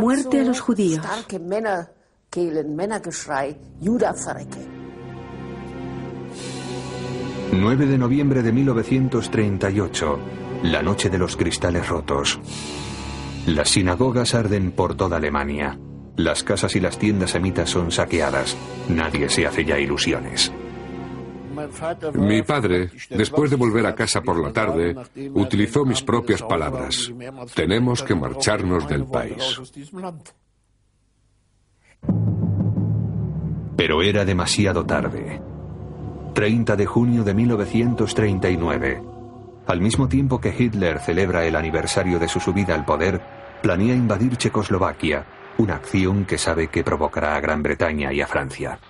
muerte 0.00 0.40
a 0.40 0.44
los 0.44 0.60
judíos. 0.60 1.04
9 7.52 7.86
de 7.86 7.98
noviembre 7.98 8.42
de 8.42 8.52
1938, 8.52 10.18
la 10.62 10.82
noche 10.82 11.10
de 11.10 11.18
los 11.18 11.36
cristales 11.36 11.88
rotos. 11.88 12.38
Las 13.46 13.70
sinagogas 13.70 14.34
arden 14.34 14.72
por 14.72 14.94
toda 14.96 15.16
Alemania. 15.16 15.78
Las 16.16 16.44
casas 16.44 16.76
y 16.76 16.80
las 16.80 16.98
tiendas 16.98 17.30
semitas 17.30 17.70
son 17.70 17.90
saqueadas. 17.90 18.56
Nadie 18.88 19.28
se 19.28 19.46
hace 19.46 19.64
ya 19.64 19.78
ilusiones. 19.78 20.52
Mi 22.14 22.42
padre, 22.42 22.90
después 23.10 23.50
de 23.50 23.56
volver 23.56 23.86
a 23.86 23.94
casa 23.94 24.20
por 24.20 24.38
la 24.40 24.52
tarde, 24.52 24.94
utilizó 25.34 25.84
mis 25.84 26.02
propias 26.02 26.42
palabras. 26.42 27.12
Tenemos 27.54 28.02
que 28.02 28.14
marcharnos 28.14 28.88
del 28.88 29.06
país. 29.06 29.60
Pero 33.76 34.02
era 34.02 34.24
demasiado 34.24 34.84
tarde. 34.84 35.40
30 36.34 36.76
de 36.76 36.86
junio 36.86 37.24
de 37.24 37.34
1939. 37.34 39.02
Al 39.70 39.80
mismo 39.80 40.08
tiempo 40.08 40.40
que 40.40 40.52
Hitler 40.52 40.98
celebra 40.98 41.44
el 41.44 41.54
aniversario 41.54 42.18
de 42.18 42.26
su 42.26 42.40
subida 42.40 42.74
al 42.74 42.84
poder, 42.84 43.20
planea 43.62 43.94
invadir 43.94 44.36
Checoslovaquia, 44.36 45.24
una 45.58 45.76
acción 45.76 46.24
que 46.24 46.38
sabe 46.38 46.66
que 46.66 46.82
provocará 46.82 47.36
a 47.36 47.40
Gran 47.40 47.62
Bretaña 47.62 48.12
y 48.12 48.20
a 48.20 48.26
Francia. 48.26 48.80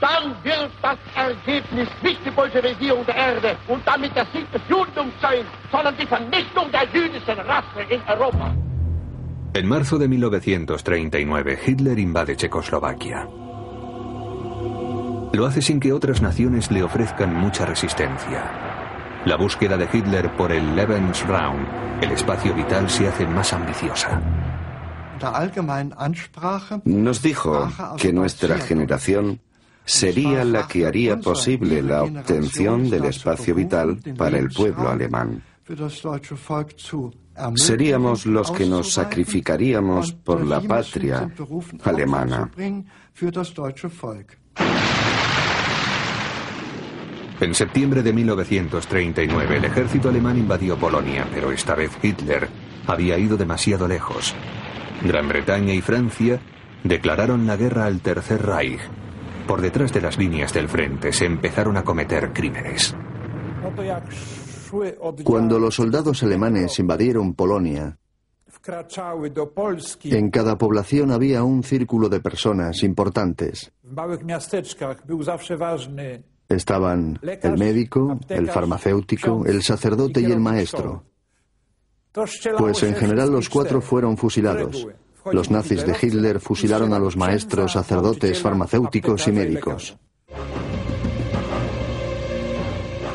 Dann 0.00 0.34
wird 0.42 0.70
das 0.82 0.98
Ergebnis 1.14 1.88
nicht 2.02 2.20
die 2.24 2.30
Bolschewisierung 2.30 3.04
der 3.06 3.16
Erde 3.16 3.56
und 3.68 3.86
damit 3.86 4.14
der 4.16 4.26
Sieg 4.32 4.50
des 4.52 4.62
Judentums 4.68 5.12
sein, 5.20 5.44
sondern 5.70 5.96
die 5.96 6.06
Vernichtung 6.06 6.70
der 6.72 6.84
jüdischen 6.92 7.38
Rasse 7.38 7.82
in 7.88 8.00
Europa. 8.08 8.54
En 9.52 9.66
marzo 9.66 9.98
de 9.98 10.06
1939, 10.06 11.58
Hitler 11.58 11.98
invade 11.98 12.36
Checoslovaquia. 12.36 13.26
Lo 15.32 15.46
hace 15.46 15.60
sin 15.60 15.80
que 15.80 15.92
otras 15.92 16.22
naciones 16.22 16.70
le 16.70 16.82
ofrezcan 16.82 17.34
mucha 17.34 17.64
resistencia. 17.64 18.42
La 19.24 19.36
búsqueda 19.36 19.76
de 19.76 19.88
Hitler 19.92 20.30
por 20.36 20.50
el 20.50 20.74
Lebensraum, 20.74 21.58
el 22.00 22.12
espacio 22.12 22.54
vital, 22.54 22.88
se 22.88 23.08
hace 23.08 23.26
más 23.26 23.52
ambiciosa. 23.52 24.20
Nos 26.84 27.22
dijo 27.22 27.68
que 27.98 28.12
nuestra 28.12 28.58
generación 28.58 29.40
sería 29.90 30.44
la 30.44 30.68
que 30.68 30.86
haría 30.86 31.18
posible 31.18 31.82
la 31.82 32.04
obtención 32.04 32.88
del 32.88 33.06
espacio 33.06 33.54
vital 33.54 33.98
para 34.16 34.38
el 34.38 34.48
pueblo 34.48 34.88
alemán. 34.88 35.42
Seríamos 37.56 38.26
los 38.26 38.50
que 38.52 38.66
nos 38.66 38.92
sacrificaríamos 38.92 40.12
por 40.12 40.46
la 40.46 40.60
patria 40.60 41.30
alemana. 41.82 42.50
En 47.40 47.54
septiembre 47.54 48.02
de 48.02 48.12
1939 48.12 49.56
el 49.56 49.64
ejército 49.64 50.08
alemán 50.08 50.38
invadió 50.38 50.76
Polonia, 50.76 51.26
pero 51.32 51.50
esta 51.50 51.74
vez 51.74 51.90
Hitler 52.00 52.48
había 52.86 53.18
ido 53.18 53.36
demasiado 53.36 53.88
lejos. 53.88 54.34
Gran 55.02 55.28
Bretaña 55.28 55.74
y 55.74 55.80
Francia 55.80 56.40
declararon 56.84 57.46
la 57.46 57.56
guerra 57.56 57.86
al 57.86 58.00
Tercer 58.00 58.42
Reich. 58.42 58.80
Por 59.50 59.60
detrás 59.62 59.92
de 59.92 60.00
las 60.00 60.16
líneas 60.16 60.52
del 60.52 60.68
frente 60.68 61.12
se 61.12 61.24
empezaron 61.24 61.76
a 61.76 61.82
cometer 61.82 62.32
crímenes. 62.32 62.94
Cuando 65.24 65.58
los 65.58 65.74
soldados 65.74 66.22
alemanes 66.22 66.78
invadieron 66.78 67.34
Polonia, 67.34 67.98
en 70.04 70.30
cada 70.30 70.56
población 70.56 71.10
había 71.10 71.42
un 71.42 71.64
círculo 71.64 72.08
de 72.08 72.20
personas 72.20 72.84
importantes. 72.84 73.72
Estaban 76.48 77.18
el 77.20 77.58
médico, 77.58 78.20
el 78.28 78.50
farmacéutico, 78.52 79.44
el 79.46 79.64
sacerdote 79.64 80.20
y 80.20 80.26
el 80.26 80.38
maestro. 80.38 81.02
Pues 82.56 82.84
en 82.84 82.94
general 82.94 83.32
los 83.32 83.48
cuatro 83.48 83.80
fueron 83.80 84.16
fusilados. 84.16 84.86
Los 85.32 85.50
nazis 85.50 85.84
de 85.84 85.94
Hitler 86.00 86.40
fusilaron 86.40 86.92
a 86.92 86.98
los 86.98 87.16
maestros, 87.16 87.72
sacerdotes, 87.72 88.40
farmacéuticos 88.40 89.28
y 89.28 89.32
médicos. 89.32 89.96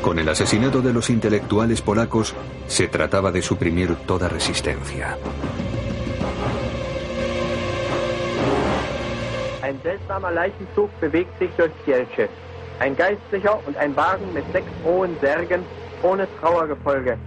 Con 0.02 0.20
el 0.20 0.30
asesinato 0.30 0.82
de 0.82 0.94
los 0.94 1.10
intelectuales 1.10 1.82
polacos 1.82 2.36
se 2.68 2.88
trataba 2.88 3.32
de 3.32 3.42
suprimir 3.42 3.96
toda 4.06 4.30
resistencia. 4.30 5.18
Ein 9.64 9.82
seltsamer 9.82 10.32
Leichenzug 10.32 10.92
bewegt 11.02 11.40
sich 11.40 11.50
durch 11.58 11.72
Kielce. 11.86 12.30
Ein 12.80 12.96
Geistlicher 12.96 13.60
und 13.66 13.76
ein 13.78 13.96
Wagen 13.96 14.32
mit 14.32 14.44
sechs 14.54 14.70
hohen 14.84 15.18
Särgen 15.22 15.64
ohne 16.04 16.28
Trauergefolge. 16.40 17.18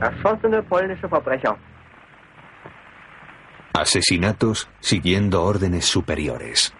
Erschossene 0.00 0.64
polnische 0.64 1.08
Verbrecher. 1.08 1.56
Asesinatos 3.76 4.68
siguiendo 4.80 5.44
órdenes 5.44 5.84
superiores. 5.84 6.72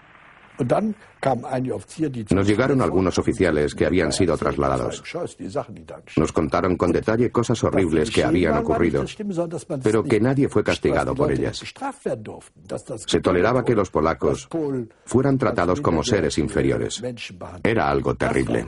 Nos 2.31 2.47
llegaron 2.47 2.81
algunos 2.81 3.19
oficiales 3.19 3.75
que 3.75 3.85
habían 3.85 4.13
sido 4.13 4.37
trasladados. 4.39 5.03
Nos 6.17 6.33
contaron 6.33 6.77
con 6.77 6.93
detalle 6.93 7.31
cosas 7.31 7.63
horribles 7.65 8.11
que 8.11 8.25
habían 8.25 8.57
ocurrido, 8.57 9.05
pero 9.83 10.03
que 10.03 10.21
nadie 10.21 10.49
fue 10.49 10.65
castigado 10.65 11.15
por 11.15 11.31
ellas. 11.31 11.63
Se 13.07 13.21
toleraba 13.21 13.63
que 13.63 13.75
los 13.75 13.91
polacos 13.91 14.49
fueran 15.05 15.37
tratados 15.37 15.83
como 15.83 16.03
seres 16.03 16.39
inferiores. 16.39 17.03
Era 17.63 17.91
algo 17.91 18.15
terrible. 18.15 18.67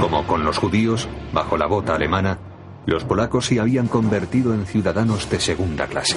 Como 0.00 0.26
con 0.26 0.44
los 0.44 0.56
judíos, 0.56 1.06
bajo 1.34 1.58
la 1.58 1.66
bota 1.66 1.94
alemana, 1.94 2.38
los 2.86 3.04
polacos 3.04 3.46
se 3.46 3.60
habían 3.60 3.88
convertido 3.88 4.54
en 4.54 4.66
ciudadanos 4.66 5.28
de 5.30 5.40
segunda 5.40 5.86
clase. 5.86 6.16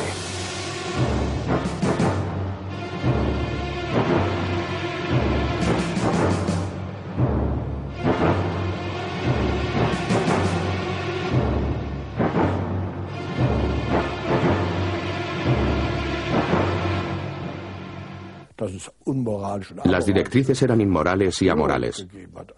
Las 19.86 20.06
directrices 20.06 20.62
eran 20.62 20.82
inmorales 20.82 21.42
y 21.42 21.50
amorales. 21.50 22.08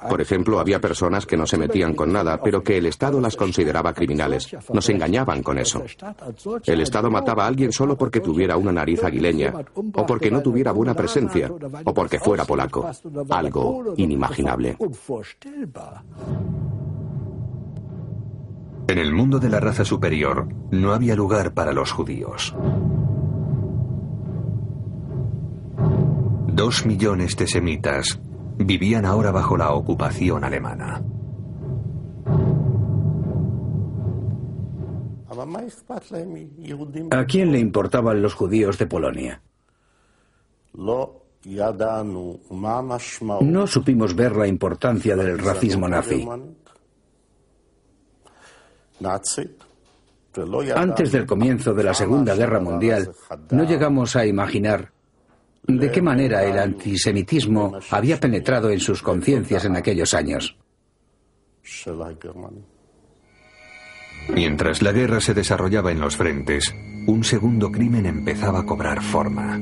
Por 0.10 0.22
ejemplo, 0.22 0.60
había 0.60 0.80
personas 0.80 1.26
que 1.26 1.38
no 1.38 1.46
se 1.46 1.58
metían 1.58 1.94
con 1.94 2.12
nada, 2.12 2.42
pero 2.42 2.64
que 2.64 2.78
el 2.78 2.86
Estado 2.86 3.20
las 3.22 3.36
consideraba 3.36 3.94
criminales. 3.94 4.56
Nos 4.74 4.90
engañaban 4.90 5.44
con 5.44 5.58
eso. 5.58 5.84
El 6.66 6.82
Estado 6.82 7.10
mataba 7.10 7.46
a 7.46 7.48
alguien 7.48 7.72
solo 7.72 7.98
porque 7.98 8.20
tuviera 8.20 8.58
una 8.58 8.72
nariz 8.72 9.04
aguileña, 9.04 9.54
o 9.94 10.06
porque 10.06 10.32
no 10.32 10.42
tuviera 10.42 10.72
buena 10.72 10.94
presencia, 10.94 11.52
o 11.84 11.94
porque 11.94 12.20
fuera 12.20 12.46
polaco. 12.46 12.90
Algo 13.30 13.94
inimaginable. 13.98 14.78
En 18.88 19.00
el 19.00 19.14
mundo 19.14 19.40
de 19.40 19.50
la 19.50 19.60
raza 19.60 19.84
superior 19.84 20.48
no 20.70 20.94
había 20.94 21.16
lugar 21.16 21.54
para 21.54 21.74
los 21.74 21.92
judíos. 21.92 22.54
Dos 26.56 26.86
millones 26.86 27.36
de 27.36 27.48
semitas 27.48 28.18
vivían 28.56 29.04
ahora 29.06 29.30
bajo 29.32 29.58
la 29.58 29.74
ocupación 29.74 30.46
alemana. 30.46 31.04
¿A 37.12 37.26
quién 37.26 37.52
le 37.52 37.60
importaban 37.60 38.22
los 38.22 38.34
judíos 38.36 38.78
de 38.78 38.88
Polonia? 38.88 39.42
No 43.42 43.68
supimos 43.68 44.16
ver 44.16 44.38
la 44.38 44.48
importancia 44.48 45.18
del 45.18 45.38
racismo 45.38 45.90
nazi. 45.90 46.26
Antes 50.74 51.12
del 51.12 51.26
comienzo 51.26 51.74
de 51.74 51.84
la 51.84 51.94
Segunda 51.94 52.34
Guerra 52.34 52.62
Mundial, 52.62 53.12
no 53.52 53.66
llegamos 53.66 54.16
a 54.16 54.26
imaginar 54.26 54.95
de 55.68 55.92
qué 55.92 56.02
manera 56.02 56.44
el 56.44 56.58
antisemitismo 56.58 57.80
había 57.92 58.20
penetrado 58.20 58.70
en 58.70 58.80
sus 58.80 59.02
conciencias 59.02 59.66
en 59.66 59.76
aquellos 59.76 60.14
años. 60.14 60.58
Mientras 64.30 64.82
la 64.82 64.92
guerra 64.92 65.20
se 65.20 65.34
desarrollaba 65.34 65.92
en 65.92 66.00
los 66.00 66.16
frentes, 66.16 66.74
un 67.08 67.24
segundo 67.24 67.72
crimen 67.72 68.06
empezaba 68.06 68.60
a 68.60 68.66
cobrar 68.66 69.02
forma. 69.02 69.60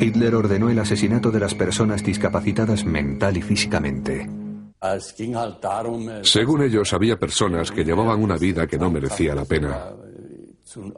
Hitler 0.00 0.34
ordenó 0.34 0.70
el 0.70 0.78
asesinato 0.78 1.30
de 1.30 1.40
las 1.40 1.54
personas 1.54 2.02
discapacitadas 2.02 2.84
mental 2.84 3.36
y 3.36 3.42
físicamente. 3.42 4.28
Según 6.22 6.62
ellos, 6.62 6.92
había 6.92 7.16
personas 7.16 7.70
que 7.70 7.84
llevaban 7.84 8.22
una 8.22 8.36
vida 8.36 8.66
que 8.66 8.76
no 8.76 8.90
merecía 8.90 9.34
la 9.34 9.44
pena. 9.44 9.92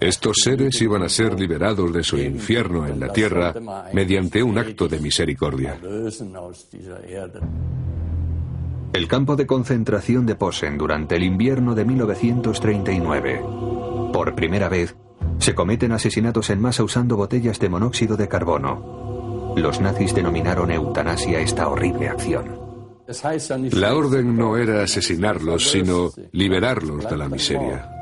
Estos 0.01 0.37
seres 0.43 0.81
iban 0.81 1.03
a 1.03 1.09
ser 1.09 1.39
liberados 1.39 1.93
de 1.93 2.03
su 2.03 2.19
infierno 2.19 2.87
en 2.87 3.01
la 3.01 3.13
tierra 3.13 3.55
mediante 3.93 4.43
un 4.43 4.59
acto 4.59 4.89
de 4.89 4.99
misericordia. 5.01 5.79
El 8.93 9.09
campo 9.09 9.37
de 9.37 9.47
concentración 9.47 10.25
de 10.25 10.37
Posen 10.37 10.79
durante 10.79 11.17
el 11.17 11.25
invierno 11.25 11.75
de 11.75 11.85
1939. 11.85 13.43
Por 14.13 14.35
primera 14.35 14.69
vez, 14.69 14.97
se 15.39 15.55
cometen 15.55 15.93
asesinatos 15.93 16.51
en 16.51 16.61
masa 16.61 16.83
usando 16.83 17.17
botellas 17.17 17.59
de 17.59 17.69
monóxido 17.69 18.17
de 18.17 18.29
carbono. 18.29 19.55
Los 19.57 19.81
nazis 19.81 20.15
denominaron 20.15 20.71
eutanasia 20.71 21.41
esta 21.41 21.69
horrible 21.69 22.09
acción. 22.09 22.67
La 23.73 23.95
orden 23.95 24.37
no 24.37 24.57
era 24.57 24.83
asesinarlos, 24.83 25.71
sino 25.71 26.11
liberarlos 26.33 27.09
de 27.09 27.17
la 27.17 27.29
miseria. 27.29 27.96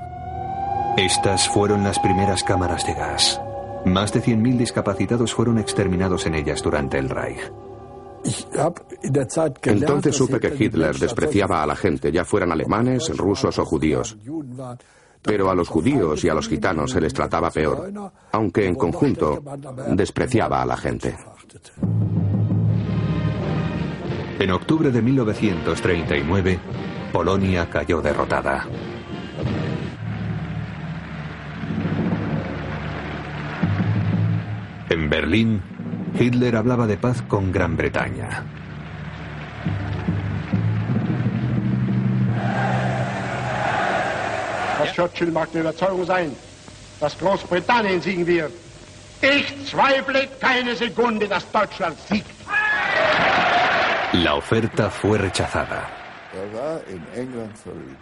Estas 0.97 1.49
fueron 1.49 1.83
las 1.83 1.99
primeras 1.99 2.45
cámaras 2.45 2.87
de 2.87 2.95
gas. 2.95 3.41
Más 3.85 4.13
de 4.13 4.23
100.000 4.23 4.57
discapacitados 4.57 5.35
fueron 5.35 5.59
exterminados 5.59 6.25
en 6.27 6.37
ellas 6.37 6.63
durante 6.63 6.99
el 6.99 7.09
Reich. 7.09 7.53
Entonces 9.65 10.17
supe 10.17 10.39
que 10.39 10.55
Hitler 10.57 10.97
despreciaba 10.97 11.63
a 11.63 11.67
la 11.67 11.75
gente, 11.75 12.13
ya 12.13 12.25
fueran 12.25 12.53
alemanes, 12.53 13.15
rusos 13.17 13.59
o 13.59 13.65
judíos. 13.65 14.17
Pero 15.21 15.51
a 15.51 15.55
los 15.55 15.69
judíos 15.69 16.23
y 16.25 16.29
a 16.29 16.35
los 16.35 16.49
gitanos 16.49 16.93
se 16.93 17.01
les 17.01 17.13
trataba 17.13 17.51
peor, 17.51 17.93
aunque 18.31 18.67
en 18.67 18.77
conjunto 18.77 19.43
despreciaba 19.89 20.63
a 20.63 20.67
la 20.67 20.77
gente. 20.77 21.17
En 24.39 24.51
octubre 24.53 24.93
de 24.93 25.03
1939, 25.03 26.61
Polonia 27.13 27.69
cayó 27.69 28.01
derrotada. 28.01 28.67
En 34.95 35.11
Berlín, 35.11 35.61
Hitler 36.17 36.55
hablaba 36.55 36.87
de 36.87 36.97
paz 36.97 37.21
con 37.23 37.51
Gran 37.51 37.77
Bretaña. 37.77 38.45
Churchill 44.95 45.33
mag 45.33 45.51
der 45.51 45.63
Überzeugung 45.63 46.05
sein, 46.07 46.31
dass 47.01 47.19
Großbritannien 47.19 48.01
siegen 48.01 48.25
wird. 48.25 48.53
Ich 49.21 49.67
zweifle 49.69 50.29
keine 50.39 50.77
Sekunde, 50.77 51.27
dass 51.27 51.45
Deutschland 51.51 51.99
siegt. 52.09 52.31
La 54.13 54.37
oferta 54.37 54.91
fue 54.91 55.19
rechazada. 55.19 55.91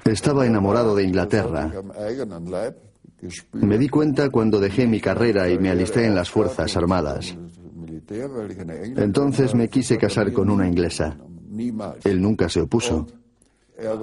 Estaba 0.05 0.44
enamorado 0.44 0.94
de 0.94 1.05
Inglaterra. 1.07 1.70
Me 3.52 3.78
di 3.78 3.88
cuenta 3.88 4.30
cuando 4.30 4.58
dejé 4.58 4.86
mi 4.86 5.00
carrera 5.00 5.48
y 5.48 5.58
me 5.58 5.70
alisté 5.70 6.06
en 6.06 6.14
las 6.14 6.30
Fuerzas 6.30 6.76
Armadas. 6.76 7.36
Entonces 8.96 9.54
me 9.54 9.68
quise 9.68 9.96
casar 9.96 10.32
con 10.32 10.50
una 10.50 10.66
inglesa. 10.66 11.16
Él 12.04 12.20
nunca 12.20 12.48
se 12.48 12.60
opuso. 12.60 13.06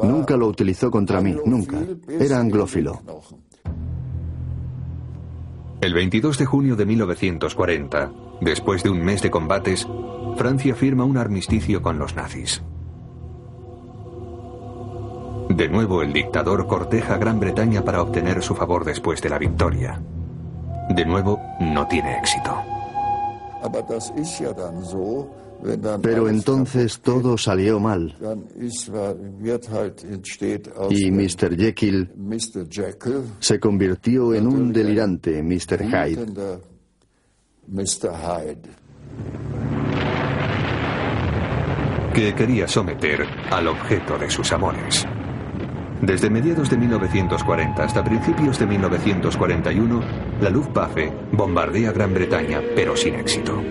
Nunca 0.03 0.37
lo 0.37 0.47
utilizó 0.47 0.89
contra 0.89 1.21
mí, 1.21 1.35
nunca. 1.45 1.77
Era 2.07 2.39
anglófilo. 2.39 3.01
El 5.81 5.93
22 5.93 6.37
de 6.37 6.45
junio 6.45 6.75
de 6.75 6.85
1940, 6.85 8.11
después 8.41 8.83
de 8.83 8.89
un 8.89 9.03
mes 9.03 9.21
de 9.21 9.31
combates, 9.31 9.87
Francia 10.35 10.75
firma 10.75 11.05
un 11.05 11.17
armisticio 11.17 11.81
con 11.81 11.97
los 11.97 12.15
nazis. 12.15 12.61
De 15.49 15.67
nuevo 15.67 16.03
el 16.03 16.13
dictador 16.13 16.67
corteja 16.67 17.15
a 17.15 17.17
Gran 17.17 17.39
Bretaña 17.39 17.83
para 17.83 18.01
obtener 18.01 18.41
su 18.43 18.53
favor 18.55 18.85
después 18.85 19.21
de 19.21 19.29
la 19.29 19.39
victoria. 19.39 19.99
De 20.89 21.05
nuevo, 21.05 21.41
no 21.59 21.87
tiene 21.87 22.17
éxito. 22.17 22.55
Pero 26.01 26.29
entonces 26.29 26.99
todo 27.01 27.37
salió 27.37 27.79
mal. 27.79 28.15
Y 30.89 31.11
Mr. 31.11 31.57
Jekyll 31.57 32.11
se 33.39 33.59
convirtió 33.59 34.33
en 34.33 34.47
un 34.47 34.71
delirante 34.71 35.43
Mr. 35.43 35.83
Hyde. 35.83 36.25
Que 42.13 42.33
quería 42.33 42.67
someter 42.67 43.25
al 43.51 43.67
objeto 43.67 44.17
de 44.17 44.29
sus 44.29 44.51
amores. 44.51 45.05
Desde 46.01 46.29
mediados 46.29 46.69
de 46.69 46.77
1940 46.77 47.83
hasta 47.83 48.03
principios 48.03 48.57
de 48.57 48.65
1941, 48.65 50.01
la 50.41 50.49
Luftwaffe 50.49 51.11
bombardea 51.33 51.91
Gran 51.91 52.13
Bretaña, 52.13 52.61
pero 52.73 52.95
sin 52.95 53.15
éxito. 53.15 53.61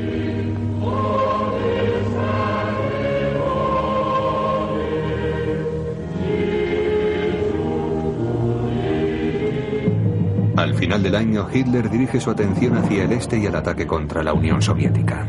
Al 10.57 10.75
final 10.75 11.03
del 11.03 11.15
año, 11.15 11.49
Hitler 11.53 11.89
dirige 11.89 12.21
su 12.21 12.31
atención 12.31 12.77
hacia 12.77 13.05
el 13.05 13.13
este 13.13 13.39
y 13.39 13.47
el 13.47 13.55
ataque 13.55 13.87
contra 13.87 14.23
la 14.23 14.35
Unión 14.35 14.61
Soviética. 14.61 15.27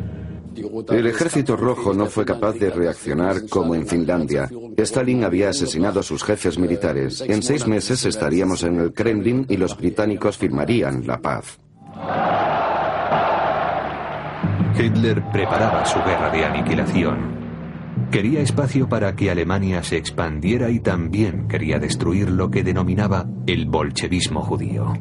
El 0.89 1.07
ejército 1.07 1.55
rojo 1.55 1.93
no 1.93 2.07
fue 2.07 2.25
capaz 2.25 2.53
de 2.53 2.69
reaccionar 2.69 3.47
como 3.47 3.75
en 3.75 3.85
Finlandia. 3.87 4.49
Stalin 4.83 5.23
había 5.23 5.49
asesinado 5.49 5.99
a 5.99 6.03
sus 6.03 6.23
jefes 6.23 6.57
militares. 6.57 7.21
En 7.21 7.41
seis 7.41 7.67
meses 7.67 8.05
estaríamos 8.05 8.63
en 8.63 8.79
el 8.79 8.93
Kremlin 8.93 9.45
y 9.49 9.57
los 9.57 9.75
británicos 9.77 10.37
firmarían 10.37 11.05
la 11.05 11.19
paz. 11.19 11.59
Hitler 14.77 15.23
preparaba 15.31 15.85
su 15.85 15.99
guerra 15.99 16.29
de 16.31 16.45
aniquilación. 16.45 17.39
Quería 18.11 18.39
espacio 18.39 18.87
para 18.87 19.15
que 19.15 19.29
Alemania 19.29 19.83
se 19.83 19.97
expandiera 19.97 20.69
y 20.69 20.79
también 20.79 21.47
quería 21.47 21.79
destruir 21.79 22.29
lo 22.29 22.49
que 22.49 22.63
denominaba 22.63 23.27
el 23.45 23.65
bolchevismo 23.65 24.41
judío. 24.41 24.93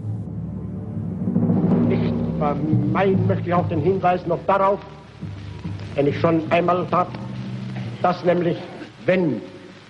wenn 5.98 6.06
ich 6.06 6.20
schon 6.20 6.42
einmal 6.52 6.86
tat, 6.90 7.08
dass 8.02 8.24
nämlich, 8.24 8.56
wenn 9.04 9.42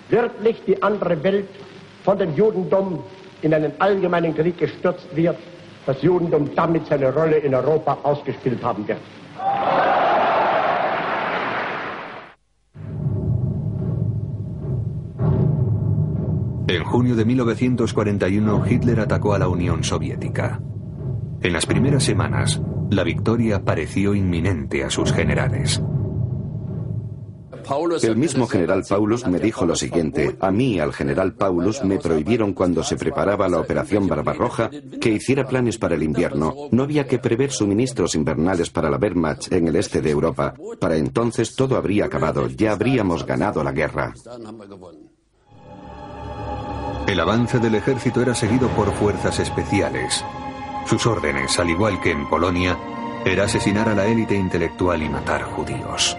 wirklich 0.09 0.63
die 0.67 0.83
andere 0.83 1.23
Welt 1.23 1.49
von 2.05 2.19
dem 2.19 2.35
Judentum 2.35 3.03
in 3.43 3.55
einen 3.55 3.73
allgemeinen 3.79 4.35
Krieg 4.35 4.59
gestürzt 4.59 5.09
wird, 5.15 5.39
das 5.87 6.03
Judentum 6.03 6.51
damit 6.55 6.87
seine 6.87 7.13
Rolle 7.13 7.37
in 7.39 7.55
Europa 7.55 7.99
ausgespielt 8.03 8.63
haben 8.63 8.87
wird. 8.87 8.99
En 16.71 16.85
junio 16.85 17.17
de 17.17 17.25
1941, 17.25 18.65
Hitler 18.67 19.01
atacó 19.01 19.33
a 19.33 19.39
la 19.39 19.49
Unión 19.49 19.83
Soviética. 19.83 20.61
En 21.41 21.53
las 21.53 21.65
primeras 21.65 22.05
semanas, 22.05 22.61
la 22.91 23.05
victoria 23.05 23.65
pareció 23.65 24.15
inminente 24.15 24.85
a 24.85 24.91
sus 24.91 25.13
generales. 25.13 25.83
El 28.03 28.17
mismo 28.17 28.47
general 28.47 28.85
Paulus 28.89 29.27
me 29.27 29.39
dijo 29.39 29.67
lo 29.67 29.77
siguiente. 29.77 30.37
A 30.41 30.51
mí, 30.51 30.81
al 30.81 30.93
general 30.93 31.35
Paulus, 31.35 31.85
me 31.85 31.99
prohibieron 31.99 32.55
cuando 32.55 32.83
se 32.83 32.97
preparaba 32.97 33.49
la 33.49 33.61
operación 33.61 34.07
Barbarroja 34.07 34.71
que 35.01 35.11
hiciera 35.11 35.47
planes 35.47 35.79
para 35.79 35.95
el 35.95 36.03
invierno. 36.03 36.55
No 36.71 36.83
había 36.83 37.07
que 37.07 37.19
prever 37.19 37.51
suministros 37.51 38.15
invernales 38.15 38.71
para 38.71 38.91
la 38.91 38.97
Wehrmacht 38.97 39.53
en 39.53 39.69
el 39.69 39.77
este 39.77 40.01
de 40.01 40.11
Europa. 40.11 40.55
Para 40.81 40.97
entonces 40.97 41.55
todo 41.55 41.77
habría 41.77 42.07
acabado. 42.07 42.49
Ya 42.49 42.73
habríamos 42.73 43.27
ganado 43.27 43.63
la 43.63 43.73
guerra. 43.73 44.15
El 47.07 47.21
avance 47.21 47.59
del 47.59 47.75
ejército 47.75 48.21
era 48.21 48.35
seguido 48.35 48.69
por 48.69 48.93
fuerzas 48.93 49.39
especiales. 49.41 50.25
Sus 50.87 51.07
órdenes, 51.07 51.59
al 51.59 51.71
igual 51.71 52.01
que 52.01 52.11
en 52.11 52.29
Polonia, 52.29 52.79
era 53.25 53.45
asesinar 53.45 53.89
a 53.89 53.95
la 53.95 54.07
élite 54.07 54.35
intelectual 54.35 55.03
y 55.03 55.09
matar 55.09 55.43
judíos. 55.43 56.17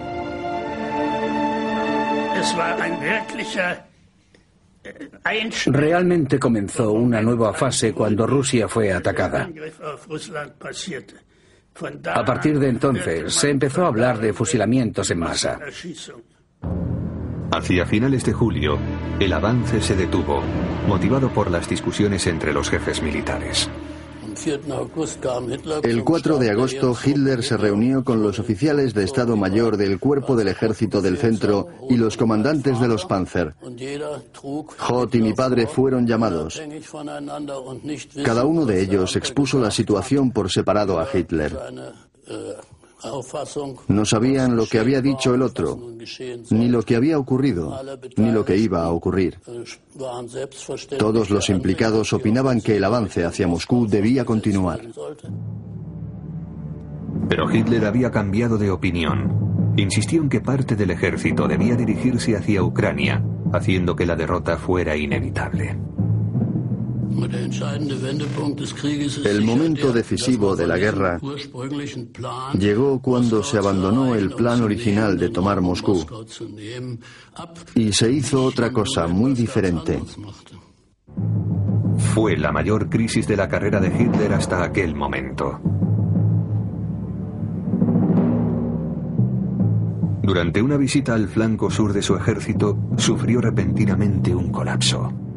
Realmente 5.67 6.39
comenzó 6.39 6.91
una 6.91 7.21
nueva 7.21 7.53
fase 7.53 7.93
cuando 7.93 8.25
Rusia 8.25 8.67
fue 8.67 8.91
atacada. 8.91 9.49
A 12.13 12.25
partir 12.25 12.59
de 12.59 12.69
entonces 12.69 13.33
se 13.33 13.49
empezó 13.49 13.85
a 13.85 13.87
hablar 13.87 14.19
de 14.19 14.33
fusilamientos 14.33 15.11
en 15.11 15.19
masa. 15.19 15.59
Hacia 17.51 17.85
finales 17.85 18.23
de 18.25 18.33
julio, 18.33 18.77
el 19.19 19.33
avance 19.33 19.81
se 19.81 19.95
detuvo, 19.95 20.41
motivado 20.87 21.29
por 21.29 21.49
las 21.49 21.67
discusiones 21.67 22.27
entre 22.27 22.53
los 22.53 22.69
jefes 22.69 23.01
militares. 23.01 23.69
El 25.83 26.03
4 26.03 26.37
de 26.37 26.49
agosto 26.49 26.95
Hitler 27.03 27.43
se 27.43 27.57
reunió 27.57 28.03
con 28.03 28.21
los 28.21 28.39
oficiales 28.39 28.93
de 28.93 29.03
Estado 29.03 29.35
Mayor 29.35 29.77
del 29.77 29.99
Cuerpo 29.99 30.35
del 30.35 30.47
Ejército 30.47 31.01
del 31.01 31.17
Centro 31.17 31.67
y 31.89 31.97
los 31.97 32.15
comandantes 32.15 32.79
de 32.79 32.87
los 32.87 33.05
Panzer. 33.05 33.55
Hoth 34.87 35.15
y 35.15 35.21
mi 35.21 35.33
padre 35.33 35.67
fueron 35.67 36.07
llamados. 36.07 36.61
Cada 38.23 38.45
uno 38.45 38.65
de 38.65 38.81
ellos 38.81 39.15
expuso 39.15 39.59
la 39.59 39.71
situación 39.71 40.31
por 40.31 40.51
separado 40.51 40.99
a 40.99 41.07
Hitler. 41.11 41.57
No 43.87 44.05
sabían 44.05 44.55
lo 44.55 44.65
que 44.65 44.79
había 44.79 45.01
dicho 45.01 45.33
el 45.33 45.41
otro, 45.41 45.79
ni 46.49 46.67
lo 46.67 46.83
que 46.83 46.95
había 46.95 47.17
ocurrido, 47.17 47.79
ni 48.17 48.31
lo 48.31 48.43
que 48.43 48.57
iba 48.57 48.83
a 48.83 48.91
ocurrir. 48.91 49.39
Todos 50.97 51.29
los 51.29 51.49
implicados 51.49 52.13
opinaban 52.13 52.61
que 52.61 52.77
el 52.77 52.83
avance 52.83 53.23
hacia 53.23 53.47
Moscú 53.47 53.87
debía 53.87 54.25
continuar. 54.25 54.81
Pero 57.27 57.51
Hitler 57.51 57.85
había 57.85 58.11
cambiado 58.11 58.57
de 58.57 58.71
opinión. 58.71 59.73
Insistió 59.77 60.21
en 60.21 60.29
que 60.29 60.41
parte 60.41 60.75
del 60.75 60.91
ejército 60.91 61.47
debía 61.47 61.75
dirigirse 61.75 62.35
hacia 62.35 62.63
Ucrania, 62.63 63.23
haciendo 63.53 63.95
que 63.95 64.05
la 64.05 64.15
derrota 64.15 64.57
fuera 64.57 64.95
inevitable. 64.95 65.77
El 69.25 69.41
momento 69.41 69.91
decisivo 69.91 70.55
de 70.55 70.67
la 70.67 70.77
guerra 70.77 71.19
llegó 72.57 73.01
cuando 73.01 73.43
se 73.43 73.57
abandonó 73.57 74.15
el 74.15 74.31
plan 74.31 74.61
original 74.61 75.17
de 75.17 75.29
tomar 75.29 75.61
Moscú 75.61 76.05
y 77.75 77.93
se 77.93 78.11
hizo 78.11 78.43
otra 78.43 78.71
cosa 78.71 79.07
muy 79.07 79.33
diferente. 79.33 80.01
Fue 82.13 82.37
la 82.37 82.51
mayor 82.51 82.89
crisis 82.89 83.27
de 83.27 83.37
la 83.37 83.47
carrera 83.47 83.79
de 83.79 83.87
Hitler 83.87 84.33
hasta 84.33 84.63
aquel 84.63 84.95
momento. 84.95 85.59
Durante 90.21 90.61
una 90.61 90.77
visita 90.77 91.15
al 91.15 91.27
flanco 91.27 91.71
sur 91.71 91.91
de 91.91 92.03
su 92.03 92.15
ejército, 92.15 92.77
sufrió 92.97 93.41
repentinamente 93.41 94.35
un 94.35 94.51
colapso. 94.51 95.28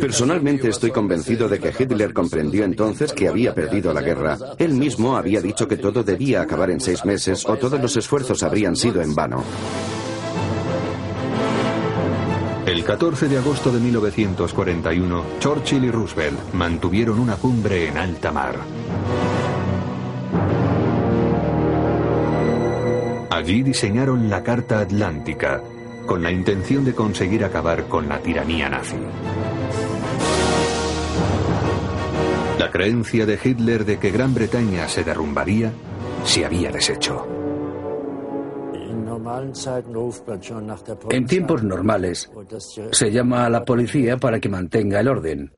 Personalmente 0.00 0.68
estoy 0.68 0.90
convencido 0.90 1.48
de 1.48 1.58
que 1.58 1.72
Hitler 1.76 2.12
comprendió 2.12 2.64
entonces 2.64 3.12
que 3.12 3.28
había 3.28 3.54
perdido 3.54 3.92
la 3.92 4.02
guerra. 4.02 4.38
Él 4.58 4.74
mismo 4.74 5.16
había 5.16 5.40
dicho 5.40 5.68
que 5.68 5.76
todo 5.76 6.02
debía 6.02 6.42
acabar 6.42 6.70
en 6.70 6.80
seis 6.80 7.04
meses 7.04 7.44
o 7.46 7.56
todos 7.56 7.80
los 7.80 7.96
esfuerzos 7.96 8.42
habrían 8.42 8.76
sido 8.76 9.00
en 9.02 9.14
vano. 9.14 9.42
El 12.66 12.84
14 12.84 13.28
de 13.28 13.38
agosto 13.38 13.70
de 13.70 13.80
1941, 13.80 15.24
Churchill 15.40 15.84
y 15.84 15.90
Roosevelt 15.90 16.54
mantuvieron 16.54 17.18
una 17.18 17.36
cumbre 17.36 17.88
en 17.88 17.98
alta 17.98 18.32
mar. 18.32 18.56
Allí 23.30 23.62
diseñaron 23.62 24.30
la 24.30 24.42
Carta 24.42 24.78
Atlántica, 24.78 25.60
con 26.06 26.22
la 26.22 26.30
intención 26.30 26.84
de 26.84 26.94
conseguir 26.94 27.44
acabar 27.44 27.88
con 27.88 28.08
la 28.08 28.20
tiranía 28.20 28.68
nazi. 28.68 28.96
La 32.62 32.70
creencia 32.70 33.26
de 33.26 33.36
Hitler 33.42 33.84
de 33.84 33.98
que 33.98 34.12
Gran 34.12 34.32
Bretaña 34.32 34.86
se 34.86 35.02
derrumbaría 35.02 35.72
se 36.24 36.46
había 36.46 36.70
deshecho. 36.70 37.26
En 41.10 41.26
tiempos 41.26 41.64
normales, 41.64 42.30
se 42.92 43.10
llama 43.10 43.46
a 43.46 43.50
la 43.50 43.64
policía 43.64 44.16
para 44.16 44.38
que 44.38 44.48
mantenga 44.48 45.00
el 45.00 45.08
orden. 45.08 45.52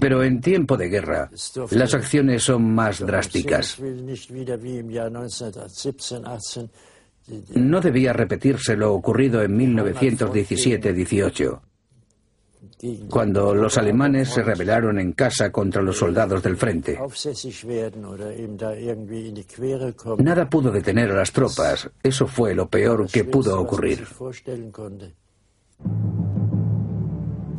Pero 0.00 0.22
en 0.22 0.40
tiempo 0.40 0.78
de 0.78 0.88
guerra, 0.88 1.30
las 1.72 1.92
acciones 1.92 2.42
son 2.42 2.74
más 2.74 3.00
drásticas. 3.00 3.78
No 7.54 7.80
debía 7.82 8.14
repetirse 8.14 8.76
lo 8.76 8.94
ocurrido 8.94 9.42
en 9.42 9.58
1917-18, 9.58 11.60
cuando 13.08 13.54
los 13.54 13.76
alemanes 13.78 14.30
se 14.30 14.42
rebelaron 14.42 14.98
en 14.98 15.12
casa 15.12 15.50
contra 15.50 15.82
los 15.82 15.98
soldados 15.98 16.42
del 16.42 16.56
frente. 16.56 16.98
Nada 20.18 20.48
pudo 20.48 20.70
detener 20.70 21.10
a 21.10 21.14
las 21.14 21.32
tropas, 21.32 21.90
eso 22.02 22.26
fue 22.26 22.54
lo 22.54 22.68
peor 22.68 23.06
que 23.10 23.24
pudo 23.24 23.60
ocurrir. 23.60 24.06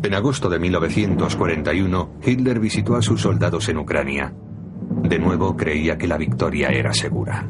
En 0.04 0.16
agosto 0.16 0.50
de 0.50 0.58
1941, 0.58 2.14
Hitler 2.24 2.60
visitó 2.60 2.96
a 2.96 3.02
sus 3.04 3.22
soldados 3.22 3.70
en 3.70 3.78
Ucrania. 3.78 4.34
De 5.04 5.20
nuevo 5.20 5.56
creía 5.56 5.98
que 5.98 6.08
la 6.08 6.18
victoria 6.18 6.70
era 6.70 6.92
segura. 6.94 7.48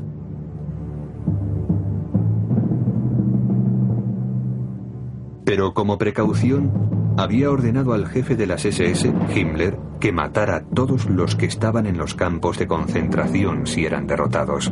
Pero 5.46 5.74
como 5.74 5.98
precaución, 5.98 7.01
había 7.17 7.52
ordenado 7.52 7.93
al 7.93 8.08
jefe 8.08 8.36
de 8.36 8.47
las 8.47 8.65
SS, 8.65 9.13
Himmler, 9.36 9.78
que 10.00 10.12
matara 10.12 10.58
a 10.58 10.63
todos 10.63 11.06
los 11.06 11.36
que 11.36 11.45
estaban 11.45 11.86
en 11.86 11.97
los 11.97 12.15
campos 12.15 12.58
de 12.58 12.67
concentración 12.67 13.67
si 13.67 13.86
eran 13.86 14.08
derrotados. 14.08 14.71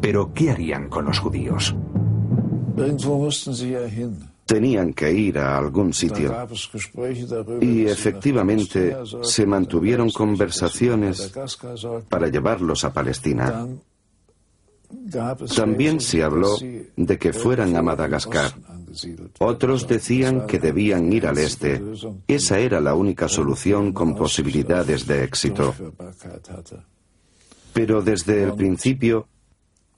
Pero 0.00 0.32
¿qué 0.34 0.50
harían 0.50 0.88
con 0.88 1.06
los 1.06 1.18
judíos? 1.18 1.74
Tenían 4.46 4.92
que 4.92 5.12
ir 5.12 5.38
a 5.38 5.56
algún 5.56 5.94
sitio. 5.94 6.34
Y 7.60 7.86
efectivamente 7.86 8.96
se 9.22 9.46
mantuvieron 9.46 10.10
conversaciones 10.10 11.32
para 12.08 12.28
llevarlos 12.28 12.84
a 12.84 12.92
Palestina. 12.92 13.66
También 15.56 16.00
se 16.00 16.22
habló 16.22 16.56
de 16.96 17.18
que 17.18 17.32
fueran 17.32 17.74
a 17.76 17.82
Madagascar. 17.82 18.52
Otros 19.38 19.88
decían 19.88 20.46
que 20.46 20.58
debían 20.58 21.12
ir 21.12 21.26
al 21.26 21.38
este. 21.38 21.82
Esa 22.26 22.58
era 22.58 22.80
la 22.80 22.94
única 22.94 23.28
solución 23.28 23.92
con 23.92 24.14
posibilidades 24.14 25.06
de 25.06 25.24
éxito. 25.24 25.74
Pero 27.72 28.02
desde 28.02 28.42
el 28.42 28.54
principio 28.54 29.26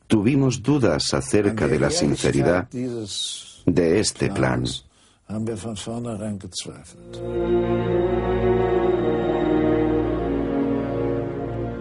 tuvimos 0.06 0.62
dudas 0.62 1.12
acerca 1.14 1.66
de 1.66 1.80
la 1.80 1.90
sinceridad 1.90 2.68
de 2.70 4.00
este 4.00 4.30
plan. 4.30 4.64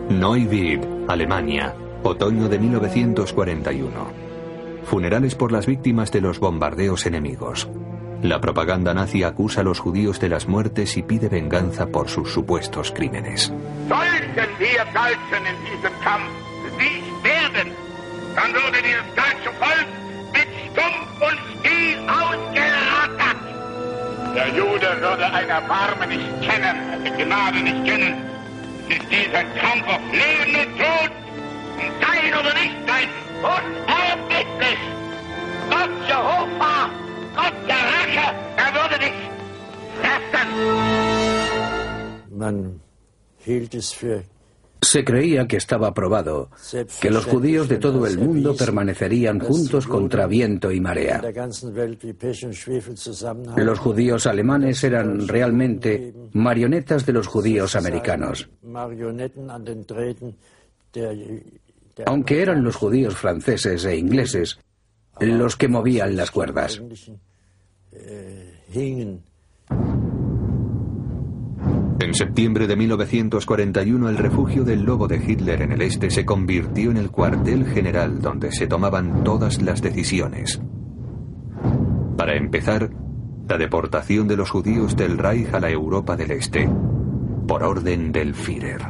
Neuwied, 0.10 0.80
Alemania, 1.08 1.75
otoño 2.04 2.49
de 2.49 2.60
1941. 2.60 4.25
Funerales 4.86 5.36
por 5.36 5.52
las 5.52 5.65
víctimas 5.65 6.12
de 6.12 6.21
los 6.21 6.39
bombardeos 6.39 7.06
enemigos. 7.06 7.67
La 8.21 8.39
propaganda 8.39 8.93
nazi 8.93 9.24
acusa 9.24 9.62
a 9.62 9.63
los 9.63 9.80
judíos 9.80 10.19
de 10.19 10.30
las 10.30 10.48
muertes 10.48 10.95
y 10.98 11.04
pide 11.04 11.28
venganza 11.28 11.88
por 11.88 12.10
sus 12.10 12.32
supuestos 12.32 12.91
crímenes. 12.91 13.52
Jude 29.06 29.45
Kampf 29.62 29.88
auf 29.88 30.02
Leben 30.12 30.56
und 30.56 30.78
Tod, 30.78 31.12
oder 32.39 32.54
nicht 32.54 32.86
unerbittlich. 33.43 34.82
Gott 35.69 35.93
Jehova, 36.08 36.89
Gott 37.36 37.58
der 37.67 37.84
Rache, 37.93 38.28
er 38.58 38.69
würde 38.78 38.98
dich 39.06 39.19
fressen. 40.00 40.50
Man 42.32 42.80
hielt 43.45 43.74
es 43.74 43.93
für 43.93 44.24
Se 44.86 45.04
creía 45.04 45.48
que 45.48 45.58
estaba 45.58 45.93
probado, 45.93 46.50
que 47.02 47.10
los 47.10 47.26
judíos 47.26 47.67
de 47.67 47.78
todo 47.78 48.06
el 48.06 48.19
mundo 48.19 48.56
permanecerían 48.56 49.39
juntos 49.39 49.88
contra 49.88 50.28
viento 50.28 50.71
y 50.71 50.80
marea. 50.80 51.24
Los 53.58 53.80
judíos 53.80 54.28
alemanes 54.28 54.84
eran 54.84 55.28
realmente 55.28 56.13
marionetas 56.34 57.06
de 57.06 57.13
los 57.13 57.26
judíos 57.26 57.76
americanos. 57.76 58.48
Aunque 62.05 62.41
eran 62.41 62.63
los 62.63 62.75
judíos 62.75 63.15
franceses 63.15 63.86
e 63.86 63.97
ingleses 63.97 64.60
los 65.19 65.55
que 65.55 65.67
movían 65.67 66.15
las 66.15 66.31
cuerdas. 66.31 66.81
En 71.97 72.13
septiembre 72.13 72.67
de 72.67 72.75
1941 72.75 74.10
el 74.10 74.17
refugio 74.17 74.63
del 74.65 74.84
lobo 74.84 75.08
de 75.08 75.17
Hitler 75.17 75.62
en 75.62 75.71
el 75.71 75.81
este 75.81 76.10
se 76.10 76.25
convirtió 76.25 76.91
en 76.91 76.97
el 76.97 77.10
cuartel 77.10 77.65
general 77.65 78.21
donde 78.21 78.51
se 78.51 78.67
tomaban 78.67 79.23
todas 79.23 79.62
las 79.62 79.81
decisiones. 79.81 80.62
Para 82.17 82.36
empezar, 82.36 82.89
la 83.47 83.58
deportación 83.58 84.27
de 84.27 84.36
los 84.36 84.49
judíos 84.49 84.95
del 84.95 85.17
Reich 85.17 85.53
a 85.53 85.60
la 85.60 85.69
Europa 85.69 86.15
del 86.15 86.31
Este, 86.31 86.69
por 87.47 87.63
orden 87.63 88.12
del 88.12 88.34
Führer. 88.34 88.81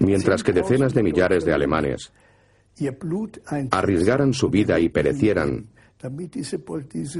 Mientras 0.00 0.42
que 0.42 0.52
decenas 0.52 0.94
de 0.94 1.02
millares 1.02 1.44
de 1.44 1.52
alemanes 1.52 2.12
arriesgaran 3.70 4.32
su 4.32 4.48
vida 4.48 4.78
y 4.78 4.88
perecieran 4.88 5.68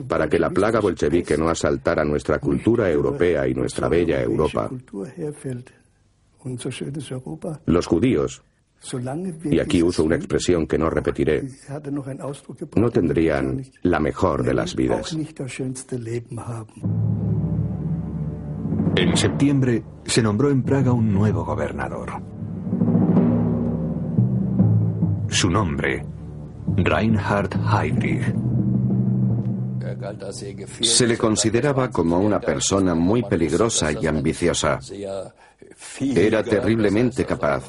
para 0.08 0.28
que 0.28 0.38
la 0.38 0.50
plaga 0.50 0.80
bolchevique 0.80 1.36
no 1.36 1.48
asaltara 1.48 2.04
nuestra 2.04 2.38
cultura 2.38 2.90
europea 2.90 3.46
y 3.46 3.54
nuestra 3.54 3.88
bella 3.88 4.20
Europa. 4.20 4.70
Los 7.66 7.86
judíos, 7.86 8.42
y 9.44 9.60
aquí 9.60 9.82
uso 9.82 10.02
una 10.02 10.16
expresión 10.16 10.66
que 10.66 10.78
no 10.78 10.90
repetiré, 10.90 11.44
no 12.74 12.90
tendrían 12.90 13.62
la 13.82 14.00
mejor 14.00 14.42
de 14.42 14.54
las 14.54 14.74
vidas. 14.74 15.16
En 18.94 19.16
septiembre 19.16 19.82
se 20.04 20.22
nombró 20.22 20.50
en 20.50 20.62
Praga 20.62 20.92
un 20.92 21.12
nuevo 21.12 21.44
gobernador. 21.44 22.10
Su 25.28 25.48
nombre, 25.48 26.04
Reinhard 26.76 27.50
Heydrich. 27.72 28.34
Se 30.82 31.06
le 31.06 31.16
consideraba 31.16 31.90
como 31.90 32.18
una 32.18 32.38
persona 32.38 32.94
muy 32.94 33.22
peligrosa 33.22 33.92
y 33.92 34.06
ambiciosa. 34.06 34.78
Era 36.00 36.42
terriblemente 36.42 37.24
capaz, 37.24 37.64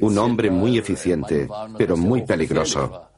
un 0.00 0.18
hombre 0.18 0.50
muy 0.50 0.78
eficiente, 0.78 1.48
pero 1.76 1.96
muy 1.96 2.22
peligroso. 2.22 3.08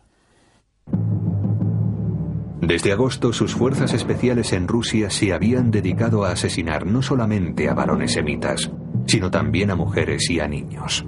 Desde 2.73 2.91
agosto 2.91 3.35
sus 3.35 3.55
fuerzas 3.55 3.93
especiales 3.93 4.55
en 4.55 4.67
Rusia 4.67 5.11
se 5.11 5.35
habían 5.35 5.71
dedicado 5.71 6.25
a 6.25 6.31
asesinar 6.31 6.87
no 6.87 7.03
solamente 7.03 7.69
a 7.69 7.75
varones 7.75 8.15
semitas, 8.15 8.71
sino 9.05 9.31
también 9.31 9.71
a 9.71 9.77
mujeres 9.77 10.31
y 10.31 10.41
a 10.41 10.49
niños. 10.49 11.05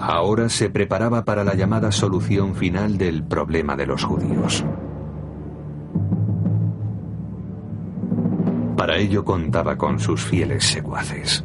Ahora 0.00 0.48
se 0.48 0.70
preparaba 0.70 1.24
para 1.24 1.44
la 1.44 1.54
llamada 1.54 1.92
solución 1.92 2.56
final 2.56 2.98
del 2.98 3.22
problema 3.22 3.76
de 3.76 3.86
los 3.86 4.02
judíos. 4.02 4.64
Para 8.76 8.96
ello 8.96 9.24
contaba 9.24 9.76
con 9.76 10.00
sus 10.00 10.24
fieles 10.24 10.64
secuaces. 10.64 11.44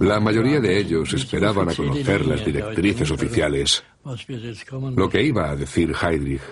La 0.00 0.20
mayoría 0.20 0.60
de 0.60 0.78
ellos 0.78 1.14
esperaban 1.14 1.68
a 1.68 1.74
conocer 1.74 2.26
las 2.26 2.44
directrices 2.44 3.10
oficiales, 3.10 3.84
lo 4.04 5.08
que 5.08 5.22
iba 5.22 5.50
a 5.50 5.56
decir 5.56 5.94
Heydrich. 6.00 6.42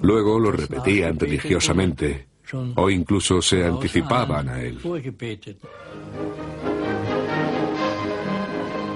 Luego 0.00 0.38
lo 0.38 0.52
repetían 0.52 1.18
religiosamente 1.18 2.28
o 2.76 2.90
incluso 2.90 3.42
se 3.42 3.64
anticipaban 3.64 4.48
a 4.48 4.60
él. 4.60 4.78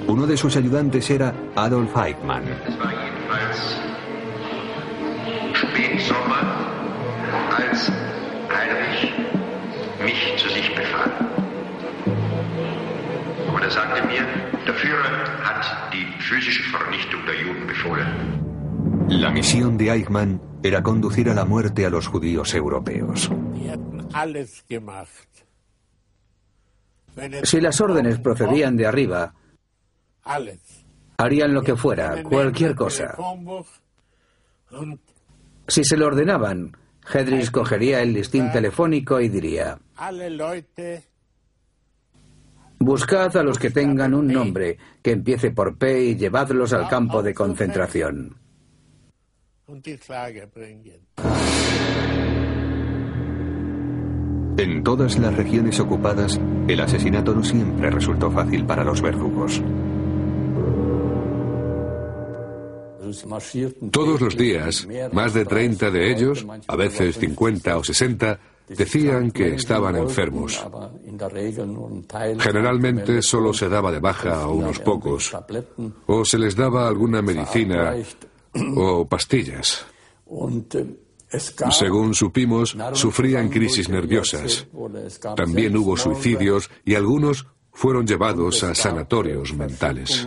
Uno 0.06 0.26
de 0.26 0.36
sus 0.36 0.56
ayudantes 0.56 1.10
era 1.10 1.34
Adolf 1.54 1.94
Eichmann. 1.96 2.44
La 19.08 19.30
misión 19.30 19.78
de 19.78 19.90
Eichmann 19.90 20.40
era 20.62 20.82
conducir 20.82 21.30
a 21.30 21.34
la 21.34 21.44
muerte 21.44 21.86
a 21.86 21.90
los 21.90 22.06
judíos 22.06 22.54
europeos. 22.54 23.30
Si 27.44 27.60
las 27.60 27.80
órdenes 27.80 28.18
procedían 28.18 28.76
de 28.76 28.86
arriba, 28.86 29.34
harían 31.16 31.54
lo 31.54 31.62
que 31.62 31.76
fuera, 31.76 32.22
cualquier 32.22 32.74
cosa. 32.74 33.16
Si 35.66 35.84
se 35.84 35.96
lo 35.96 36.06
ordenaban, 36.06 36.76
Hedris 37.12 37.50
cogería 37.50 38.02
el 38.02 38.12
listín 38.12 38.52
telefónico 38.52 39.20
y 39.20 39.28
diría, 39.28 39.78
Buscad 42.78 43.36
a 43.36 43.42
los 43.42 43.58
que 43.58 43.70
tengan 43.70 44.14
un 44.14 44.28
nombre 44.28 44.78
que 45.02 45.12
empiece 45.12 45.50
por 45.50 45.76
P 45.76 46.04
y 46.04 46.16
llevadlos 46.16 46.72
al 46.72 46.88
campo 46.88 47.22
de 47.22 47.34
concentración. 47.34 48.36
En 54.56 54.82
todas 54.82 55.18
las 55.18 55.36
regiones 55.36 55.78
ocupadas, 55.78 56.40
el 56.66 56.80
asesinato 56.80 57.34
no 57.34 57.44
siempre 57.44 57.90
resultó 57.90 58.30
fácil 58.30 58.64
para 58.64 58.84
los 58.84 59.02
verdugos. 59.02 59.62
Todos 63.90 64.20
los 64.20 64.36
días, 64.36 64.86
más 65.12 65.34
de 65.34 65.44
30 65.44 65.90
de 65.90 66.12
ellos, 66.12 66.46
a 66.66 66.76
veces 66.76 67.16
50 67.18 67.78
o 67.78 67.84
60, 67.84 68.38
decían 68.68 69.30
que 69.30 69.54
estaban 69.54 69.96
enfermos. 69.96 70.64
Generalmente 72.38 73.22
solo 73.22 73.52
se 73.52 73.68
daba 73.68 73.92
de 73.92 74.00
baja 74.00 74.42
a 74.42 74.48
unos 74.48 74.78
pocos, 74.80 75.36
o 76.06 76.24
se 76.24 76.38
les 76.38 76.56
daba 76.56 76.88
alguna 76.88 77.22
medicina 77.22 77.94
o 78.76 79.06
pastillas. 79.06 79.84
Según 81.70 82.14
supimos, 82.14 82.76
sufrían 82.92 83.48
crisis 83.48 83.88
nerviosas. 83.88 84.66
También 85.36 85.76
hubo 85.76 85.96
suicidios 85.96 86.70
y 86.84 86.94
algunos 86.94 87.46
fueron 87.72 88.06
llevados 88.06 88.64
a 88.64 88.74
sanatorios 88.74 89.54
mentales. 89.54 90.26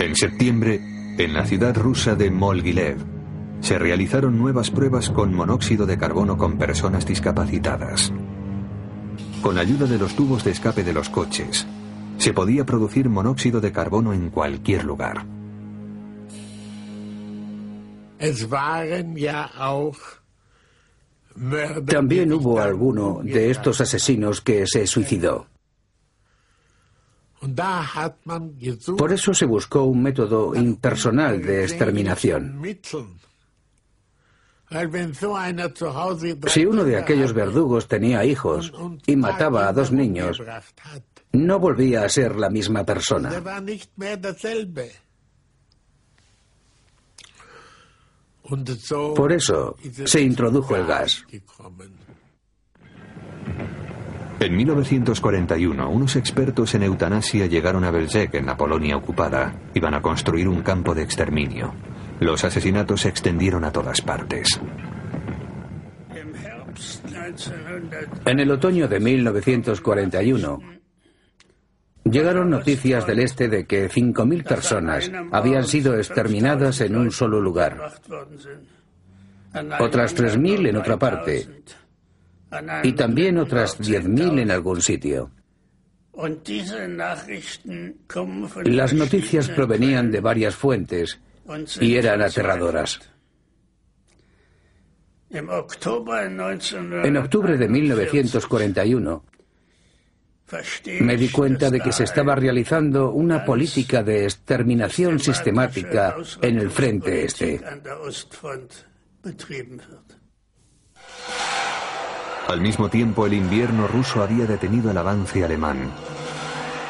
En 0.00 0.14
septiembre, 0.14 0.80
en 1.18 1.34
la 1.34 1.44
ciudad 1.44 1.76
rusa 1.76 2.14
de 2.14 2.30
Molgilev, 2.30 3.17
se 3.60 3.78
realizaron 3.78 4.38
nuevas 4.38 4.70
pruebas 4.70 5.10
con 5.10 5.34
monóxido 5.34 5.86
de 5.86 5.98
carbono 5.98 6.36
con 6.36 6.58
personas 6.58 7.06
discapacitadas. 7.06 8.12
Con 9.42 9.58
ayuda 9.58 9.86
de 9.86 9.98
los 9.98 10.14
tubos 10.14 10.44
de 10.44 10.50
escape 10.52 10.84
de 10.84 10.92
los 10.92 11.08
coches, 11.08 11.66
se 12.18 12.32
podía 12.32 12.64
producir 12.64 13.08
monóxido 13.08 13.60
de 13.60 13.72
carbono 13.72 14.12
en 14.12 14.30
cualquier 14.30 14.84
lugar. 14.84 15.24
También 21.86 22.32
hubo 22.32 22.60
alguno 22.60 23.20
de 23.22 23.50
estos 23.50 23.80
asesinos 23.80 24.40
que 24.40 24.66
se 24.66 24.86
suicidó. 24.86 25.46
Por 28.96 29.12
eso 29.12 29.32
se 29.32 29.46
buscó 29.46 29.84
un 29.84 30.02
método 30.02 30.54
impersonal 30.56 31.40
de 31.40 31.62
exterminación. 31.62 32.60
Si 36.46 36.66
uno 36.66 36.84
de 36.84 36.96
aquellos 36.96 37.32
verdugos 37.32 37.88
tenía 37.88 38.24
hijos 38.24 38.72
y 39.06 39.16
mataba 39.16 39.68
a 39.68 39.72
dos 39.72 39.92
niños, 39.92 40.42
no 41.32 41.58
volvía 41.58 42.04
a 42.04 42.08
ser 42.08 42.36
la 42.36 42.50
misma 42.50 42.84
persona. 42.84 43.30
Por 49.14 49.32
eso 49.32 49.76
se 50.04 50.20
introdujo 50.20 50.76
el 50.76 50.86
gas. 50.86 51.24
En 54.40 54.56
1941, 54.56 55.90
unos 55.90 56.14
expertos 56.14 56.74
en 56.74 56.84
eutanasia 56.84 57.46
llegaron 57.46 57.84
a 57.84 57.90
Belzec, 57.90 58.34
en 58.34 58.46
la 58.46 58.56
Polonia 58.56 58.96
ocupada. 58.96 59.52
Iban 59.74 59.94
a 59.94 60.02
construir 60.02 60.46
un 60.46 60.62
campo 60.62 60.94
de 60.94 61.02
exterminio. 61.02 61.74
Los 62.20 62.44
asesinatos 62.44 63.02
se 63.02 63.08
extendieron 63.08 63.64
a 63.64 63.72
todas 63.72 64.00
partes. 64.00 64.60
En 68.24 68.40
el 68.40 68.50
otoño 68.50 68.88
de 68.88 69.00
1941, 69.00 70.60
llegaron 72.04 72.50
noticias 72.50 73.06
del 73.06 73.20
este 73.20 73.48
de 73.48 73.66
que 73.66 73.90
5.000 73.90 74.44
personas 74.44 75.10
habían 75.32 75.64
sido 75.64 75.96
exterminadas 75.96 76.80
en 76.80 76.96
un 76.96 77.10
solo 77.10 77.40
lugar. 77.40 78.00
Otras 79.80 80.16
3.000 80.16 80.68
en 80.68 80.76
otra 80.76 80.98
parte 80.98 81.62
y 82.82 82.92
también 82.92 83.38
otras 83.38 83.78
10.000 83.78 84.40
en 84.40 84.50
algún 84.50 84.80
sitio. 84.80 85.30
Las 88.64 88.94
noticias 88.94 89.48
provenían 89.50 90.10
de 90.10 90.20
varias 90.20 90.56
fuentes 90.56 91.20
y 91.80 91.96
eran 91.96 92.22
aterradoras. 92.22 93.00
En 95.30 95.48
octubre 97.16 97.58
de 97.58 97.68
1941 97.68 99.24
me 101.00 101.16
di 101.16 101.28
cuenta 101.28 101.70
de 101.70 101.80
que 101.80 101.92
se 101.92 102.04
estaba 102.04 102.34
realizando 102.34 103.10
una 103.10 103.44
política 103.44 104.02
de 104.02 104.24
exterminación 104.24 105.18
sistemática 105.18 106.16
en 106.40 106.58
el 106.58 106.70
frente 106.70 107.24
este. 107.24 107.60
Al 112.48 112.60
mismo 112.62 112.88
tiempo, 112.88 113.26
el 113.26 113.34
invierno 113.34 113.86
ruso 113.86 114.22
había 114.22 114.46
detenido 114.46 114.90
el 114.90 114.96
avance 114.96 115.44
alemán. 115.44 115.92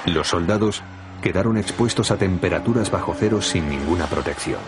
Los 0.06 0.28
soldados 0.28 0.84
quedaron 1.22 1.56
expuestos 1.56 2.10
a 2.10 2.16
temperaturas 2.16 2.90
bajo 2.90 3.14
cero 3.18 3.40
sin 3.42 3.68
ninguna 3.68 4.06
protección. 4.06 4.60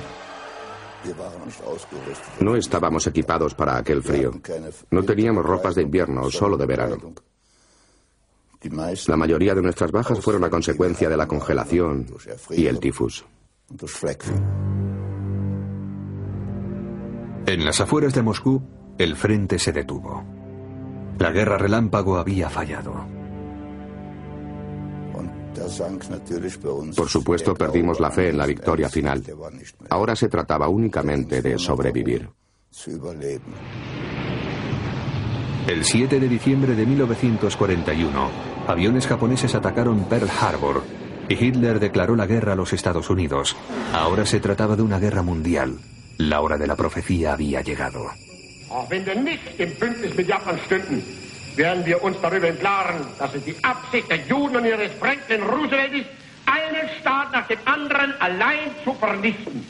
No 2.41 2.57
estábamos 2.57 3.07
equipados 3.07 3.55
para 3.55 3.77
aquel 3.77 4.03
frío. 4.03 4.33
No 4.91 5.03
teníamos 5.03 5.45
ropas 5.45 5.75
de 5.75 5.83
invierno, 5.83 6.31
solo 6.31 6.57
de 6.57 6.67
verano. 6.67 6.97
La 9.07 9.17
mayoría 9.17 9.55
de 9.55 9.63
nuestras 9.63 9.91
bajas 9.91 10.21
fueron 10.21 10.45
a 10.45 10.51
consecuencia 10.51 11.09
de 11.09 11.17
la 11.17 11.27
congelación 11.27 12.07
y 12.51 12.67
el 12.67 12.79
tifus. 12.79 13.25
En 17.47 17.65
las 17.65 17.81
afueras 17.81 18.13
de 18.13 18.23
Moscú, 18.23 18.63
el 18.99 19.17
frente 19.17 19.59
se 19.59 19.73
detuvo. 19.73 20.23
La 21.19 21.33
guerra 21.33 21.57
relámpago 21.57 22.19
había 22.19 22.51
fallado. 22.51 23.20
Por 26.97 27.09
supuesto, 27.09 27.55
perdimos 27.55 28.01
la 28.01 28.11
fe 28.11 28.31
en 28.31 28.39
la 28.39 28.47
victoria 28.47 28.89
final. 28.89 29.23
Ahora 29.89 30.17
se 30.17 30.29
trataba 30.29 30.69
únicamente 30.69 31.43
de 31.43 31.59
sobrevivir. 31.59 32.29
El 35.67 35.85
7 35.85 36.19
de 36.19 36.29
diciembre 36.29 36.75
de 36.75 36.87
1941, 36.87 38.31
aviones 38.67 39.07
japoneses 39.07 39.55
atacaron 39.55 40.05
Pearl 40.05 40.29
Harbor 40.41 40.83
y 41.29 41.35
Hitler 41.35 41.79
declaró 41.79 42.17
la 42.17 42.27
guerra 42.27 42.55
a 42.55 42.57
los 42.57 42.73
Estados 42.73 43.09
Unidos. 43.09 43.57
Ahora 43.93 44.27
se 44.27 44.41
trataba 44.41 44.75
de 44.75 44.83
una 44.83 44.99
guerra 44.99 45.23
mundial. 45.23 45.79
La 46.19 46.41
hora 46.41 46.59
de 46.59 46.67
la 46.67 46.77
profecía 46.77 47.33
había 47.35 47.61
llegado. 47.63 48.11
Werden 51.61 51.85
wir 51.85 52.03
uns 52.03 52.17
darüber 52.23 52.49
im 52.49 52.59
Klaren, 52.59 53.07
dass 53.19 53.35
es 53.35 53.45
die 53.45 53.57
Absicht 53.63 54.11
der 54.11 54.21
Juden 54.27 54.57
und 54.57 54.65
ihres 54.65 54.93
Franklin 54.99 55.43
Roosevelt 55.43 55.93
ist, 55.93 56.11
einen 56.47 56.89
Staat 57.01 57.33
nach 57.33 57.47
dem 57.47 57.59
anderen 57.67 58.15
allein 58.19 58.71
zu 58.85 58.95
vernichten. 58.95 59.65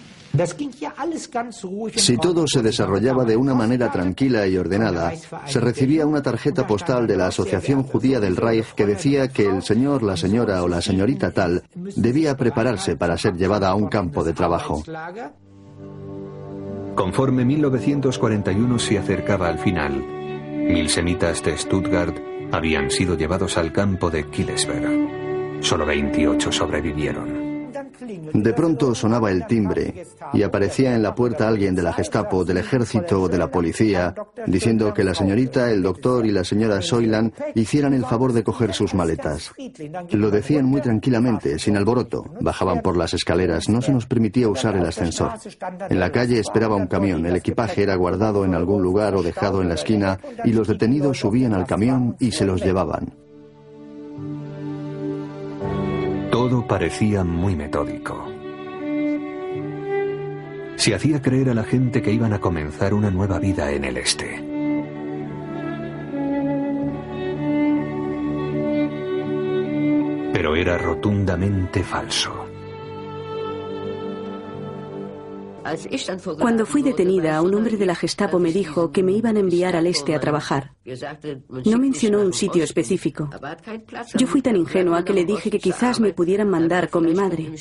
Si 1.97 2.17
todo 2.17 2.47
se 2.47 2.63
desarrollaba 2.63 3.25
de 3.25 3.37
una 3.37 3.53
manera 3.53 3.91
tranquila 3.91 4.47
y 4.47 4.57
ordenada, 4.57 5.13
se 5.45 5.59
recibía 5.59 6.07
una 6.07 6.23
tarjeta 6.23 6.69
postal 6.69 7.09
de 7.09 7.17
la 7.17 7.27
Asociación 7.27 7.83
Judía 7.83 8.21
del 8.21 8.37
Reich 8.37 8.73
que 8.77 8.87
decía 8.87 9.27
que 9.27 9.47
el 9.47 9.63
señor, 9.63 10.05
la 10.05 10.17
señora 10.17 10.63
o 10.63 10.69
la 10.69 10.81
señorita 10.81 11.33
tal 11.33 11.65
debía 11.75 12.37
prepararse 12.37 12.97
para 12.97 13.19
ser 13.19 13.35
llevada 13.35 13.71
a 13.71 13.75
un 13.75 13.89
campo 13.89 14.23
de 14.23 14.33
trabajo. 14.33 14.85
Conforme 16.95 17.45
1941 17.45 18.79
se 18.79 18.99
acercaba 18.99 19.49
al 19.49 19.59
final, 19.59 20.20
Mil 20.71 20.89
semitas 20.89 21.43
de 21.43 21.59
Stuttgart 21.59 22.17
habían 22.53 22.93
sido 22.93 23.17
llevados 23.17 23.59
al 23.59 23.73
campo 23.73 24.09
de 24.09 24.29
Killesberg. 24.29 25.63
Solo 25.65 25.85
28 25.85 26.53
sobrevivieron. 26.53 27.50
De 28.33 28.53
pronto 28.53 28.95
sonaba 28.95 29.31
el 29.31 29.47
timbre 29.47 30.07
y 30.33 30.43
aparecía 30.43 30.95
en 30.95 31.03
la 31.03 31.15
puerta 31.15 31.49
alguien 31.49 31.75
de 31.75 31.83
la 31.83 31.93
Gestapo, 31.93 32.45
del 32.45 32.59
ejército 32.59 33.23
o 33.23 33.29
de 33.29 33.39
la 33.39 33.51
policía, 33.51 34.15
diciendo 34.47 34.93
que 34.95 35.05
la 35.05 35.15
señorita, 35.15 35.71
el 35.71 35.83
doctor 35.83 36.27
y 36.27 36.33
la 36.33 36.45
señora 36.45 36.83
Soylan 36.83 37.33
hicieran 37.55 37.95
el 37.95 38.05
favor 38.05 38.33
de 38.33 38.45
coger 38.45 38.75
sus 38.75 38.95
maletas. 38.95 39.53
Lo 40.11 40.31
decían 40.31 40.65
muy 40.65 40.81
tranquilamente, 40.81 41.59
sin 41.59 41.77
alboroto. 41.77 42.25
Bajaban 42.41 42.81
por 42.81 42.97
las 42.97 43.15
escaleras, 43.15 43.69
no 43.69 43.83
se 43.83 43.93
nos 43.93 44.07
permitía 44.07 44.49
usar 44.49 44.77
el 44.77 44.87
ascensor. 44.87 45.33
En 45.89 46.01
la 46.01 46.11
calle 46.11 46.39
esperaba 46.39 46.77
un 46.77 46.87
camión, 46.87 47.27
el 47.27 47.37
equipaje 47.37 47.83
era 47.83 47.95
guardado 47.95 48.45
en 48.45 48.55
algún 48.55 48.83
lugar 48.83 49.15
o 49.15 49.23
dejado 49.23 49.63
en 49.63 49.69
la 49.69 49.75
esquina 49.75 50.19
y 50.45 50.53
los 50.53 50.69
detenidos 50.69 51.19
subían 51.19 51.55
al 51.55 51.67
camión 51.67 52.17
y 52.19 52.33
se 52.33 52.45
los 52.45 52.63
llevaban. 52.63 53.30
Todo 56.31 56.67
parecía 56.67 57.25
muy 57.25 57.57
metódico. 57.57 58.25
Se 60.77 60.95
hacía 60.95 61.21
creer 61.21 61.51
a 61.51 61.55
la 61.55 61.65
gente 61.65 62.01
que 62.01 62.13
iban 62.13 62.33
a 62.33 62.41
comenzar 62.41 62.95
una 62.95 63.11
nueva 63.11 63.39
vida 63.39 63.73
en 63.73 63.85
el 63.85 63.97
este. 63.97 64.43
Pero 70.33 70.57
era 70.57 70.79
rotundamente 70.79 71.83
falso. 71.83 72.50
Cuando 76.39 76.67
fui 76.67 76.83
detenida, 76.83 77.41
un 77.43 77.55
hombre 77.55 77.77
de 77.77 77.87
la 77.87 77.95
Gestapo 77.95 78.39
me 78.39 78.53
dijo 78.53 78.91
que 78.91 79.03
me 79.03 79.13
iban 79.13 79.37
a 79.37 79.41
enviar 79.41 79.77
al 79.77 79.87
este 79.87 80.15
a 80.15 80.21
trabajar. 80.21 80.73
No 81.65 81.79
mencionó 81.79 82.21
un 82.21 82.33
sitio 82.33 82.65
específico. 82.65 83.29
Yo 84.17 84.27
fui 84.27 84.43
tan 84.43 84.57
ingenua 84.57 85.05
que 85.05 85.13
le 85.13 85.25
dije 85.25 85.51
que 85.51 85.59
quizás 85.59 86.01
me 86.01 86.13
pudieran 86.13 86.49
mandar 86.49 86.89
con 86.89 87.05
mi 87.05 87.15
madre. 87.15 87.53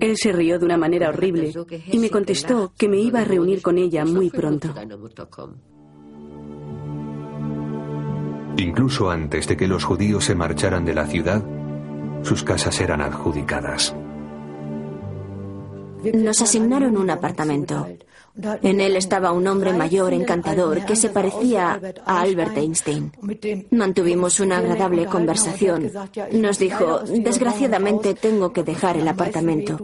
Él 0.00 0.16
se 0.16 0.32
rió 0.32 0.58
de 0.58 0.64
una 0.64 0.76
manera 0.76 1.08
horrible 1.08 1.52
y 1.90 1.98
me 1.98 2.10
contestó 2.10 2.72
que 2.76 2.88
me 2.88 2.98
iba 2.98 3.20
a 3.20 3.24
reunir 3.24 3.62
con 3.62 3.78
ella 3.78 4.04
muy 4.04 4.30
pronto. 4.30 4.74
Incluso 8.58 9.10
antes 9.10 9.48
de 9.48 9.56
que 9.56 9.66
los 9.66 9.84
judíos 9.84 10.24
se 10.24 10.34
marcharan 10.34 10.84
de 10.84 10.94
la 10.94 11.06
ciudad, 11.06 11.42
sus 12.22 12.44
casas 12.44 12.80
eran 12.80 13.00
adjudicadas. 13.00 13.96
Nos 16.14 16.42
asignaron 16.42 16.96
un 16.96 17.10
apartamento. 17.10 17.86
En 18.62 18.80
él 18.80 18.96
estaba 18.96 19.32
un 19.32 19.46
hombre 19.46 19.74
mayor, 19.74 20.14
encantador, 20.14 20.86
que 20.86 20.96
se 20.96 21.10
parecía 21.10 21.78
a 22.06 22.20
Albert 22.22 22.56
Einstein. 22.56 23.12
Mantuvimos 23.70 24.40
una 24.40 24.58
agradable 24.58 25.04
conversación. 25.04 25.90
Nos 26.32 26.58
dijo, 26.58 27.00
desgraciadamente 27.00 28.14
tengo 28.14 28.52
que 28.52 28.62
dejar 28.62 28.96
el 28.96 29.06
apartamento. 29.06 29.78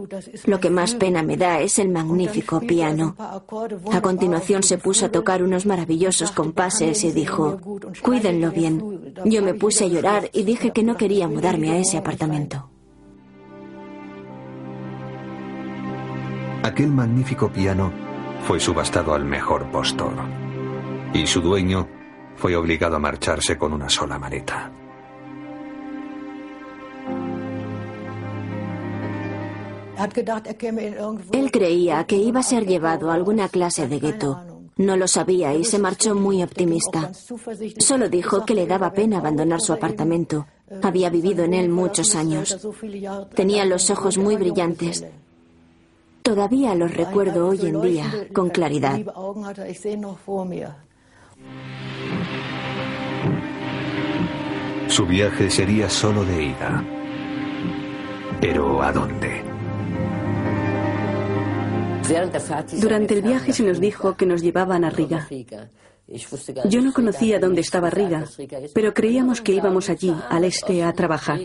Lo 0.45 0.59
que 0.59 0.71
más 0.71 0.95
pena 0.95 1.21
me 1.21 1.37
da 1.37 1.59
es 1.59 1.77
el 1.77 1.89
magnífico 1.89 2.59
piano. 2.61 3.15
A 3.19 4.01
continuación 4.01 4.63
se 4.63 4.79
puso 4.79 5.05
a 5.05 5.11
tocar 5.11 5.43
unos 5.43 5.67
maravillosos 5.67 6.31
compases 6.31 7.03
y 7.03 7.11
dijo, 7.11 7.59
cuídenlo 8.01 8.49
bien. 8.51 9.13
Yo 9.25 9.43
me 9.43 9.53
puse 9.53 9.85
a 9.85 9.87
llorar 9.87 10.29
y 10.33 10.43
dije 10.43 10.71
que 10.71 10.81
no 10.83 10.97
quería 10.97 11.27
mudarme 11.27 11.69
a 11.69 11.77
ese 11.77 11.97
apartamento. 11.97 12.68
Aquel 16.63 16.89
magnífico 16.89 17.49
piano 17.49 17.91
fue 18.45 18.59
subastado 18.59 19.13
al 19.13 19.23
mejor 19.23 19.71
postor 19.71 20.13
y 21.13 21.25
su 21.25 21.39
dueño 21.41 21.87
fue 22.35 22.55
obligado 22.55 22.97
a 22.97 22.99
marcharse 22.99 23.57
con 23.57 23.73
una 23.73 23.89
sola 23.89 24.19
maleta. 24.19 24.71
Él 31.31 31.51
creía 31.51 32.03
que 32.05 32.15
iba 32.15 32.39
a 32.41 32.43
ser 32.43 32.65
llevado 32.65 33.09
a 33.09 33.13
alguna 33.13 33.49
clase 33.49 33.87
de 33.87 33.99
gueto. 33.99 34.39
No 34.77 34.95
lo 34.95 35.07
sabía 35.07 35.53
y 35.53 35.63
se 35.65 35.79
marchó 35.79 36.15
muy 36.15 36.41
optimista. 36.43 37.11
Solo 37.79 38.07
dijo 38.07 38.45
que 38.45 38.53
le 38.53 38.65
daba 38.65 38.93
pena 38.93 39.17
abandonar 39.17 39.59
su 39.59 39.73
apartamento. 39.73 40.45
Había 40.81 41.09
vivido 41.09 41.43
en 41.43 41.53
él 41.53 41.69
muchos 41.69 42.15
años. 42.15 42.57
Tenía 43.33 43.65
los 43.65 43.89
ojos 43.89 44.17
muy 44.17 44.37
brillantes 44.37 45.05
Todavía 46.29 46.75
los 46.75 46.93
recuerdo 46.93 47.47
hoy 47.47 47.59
en 47.63 47.81
día 47.81 48.05
con 48.31 48.51
claridad. 48.51 48.99
Su 54.87 55.07
viaje 55.07 55.49
sería 55.49 55.89
solo 55.89 56.23
de 56.23 56.43
ida. 56.43 56.85
Pero 58.39 58.79
¿a 58.83 58.91
dónde? 58.91 59.43
Durante 62.79 63.15
el 63.15 63.23
viaje 63.23 63.51
se 63.51 63.63
nos 63.63 63.79
dijo 63.79 64.15
que 64.15 64.27
nos 64.27 64.43
llevaban 64.43 64.83
a 64.83 64.91
Riga. 64.91 65.27
Yo 66.65 66.81
no 66.83 66.93
conocía 66.93 67.39
dónde 67.39 67.61
estaba 67.61 67.89
Riga, 67.89 68.25
pero 68.75 68.93
creíamos 68.93 69.41
que 69.41 69.53
íbamos 69.53 69.89
allí, 69.89 70.15
al 70.29 70.43
este, 70.43 70.83
a 70.83 70.93
trabajar. 70.93 71.39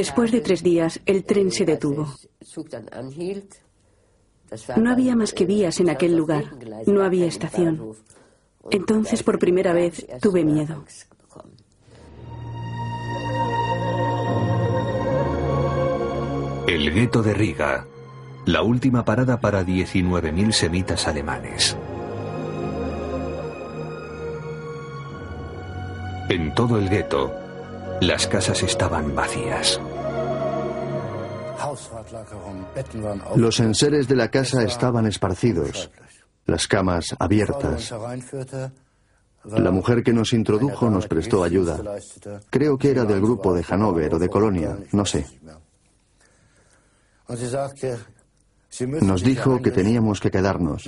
Después 0.00 0.32
de 0.32 0.40
tres 0.40 0.62
días, 0.62 0.98
el 1.04 1.24
tren 1.24 1.50
se 1.50 1.66
detuvo. 1.66 2.08
No 4.78 4.90
había 4.90 5.14
más 5.14 5.34
que 5.34 5.44
vías 5.44 5.78
en 5.78 5.90
aquel 5.90 6.16
lugar, 6.16 6.44
no 6.86 7.04
había 7.04 7.26
estación. 7.26 7.92
Entonces, 8.70 9.22
por 9.22 9.38
primera 9.38 9.74
vez, 9.74 10.06
tuve 10.22 10.42
miedo. 10.42 10.86
El 16.66 16.94
gueto 16.94 17.22
de 17.22 17.34
Riga, 17.34 17.86
la 18.46 18.62
última 18.62 19.04
parada 19.04 19.38
para 19.38 19.66
19.000 19.66 20.52
semitas 20.52 21.06
alemanes. 21.06 21.76
En 26.30 26.54
todo 26.54 26.78
el 26.78 26.88
gueto, 26.88 27.34
Las 28.00 28.26
casas 28.26 28.62
estaban 28.62 29.14
vacías. 29.14 29.78
Los 33.36 33.60
enseres 33.60 34.08
de 34.08 34.16
la 34.16 34.30
casa 34.30 34.62
estaban 34.62 35.06
esparcidos, 35.06 35.90
las 36.46 36.66
camas 36.66 37.14
abiertas. 37.18 37.92
La 39.44 39.70
mujer 39.70 40.02
que 40.02 40.12
nos 40.12 40.32
introdujo 40.32 40.90
nos 40.90 41.06
prestó 41.06 41.42
ayuda. 41.42 41.80
Creo 42.50 42.76
que 42.76 42.90
era 42.90 43.04
del 43.04 43.20
grupo 43.20 43.54
de 43.54 43.62
Hannover 43.62 44.14
o 44.14 44.18
de 44.18 44.28
Colonia, 44.28 44.76
no 44.92 45.04
sé. 45.04 45.26
Nos 49.02 49.22
dijo 49.22 49.60
que 49.60 49.70
teníamos 49.70 50.20
que 50.20 50.30
quedarnos, 50.30 50.84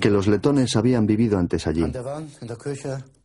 que 0.00 0.10
los 0.10 0.26
letones 0.26 0.76
habían 0.76 1.06
vivido 1.06 1.38
antes 1.38 1.66
allí. 1.66 1.84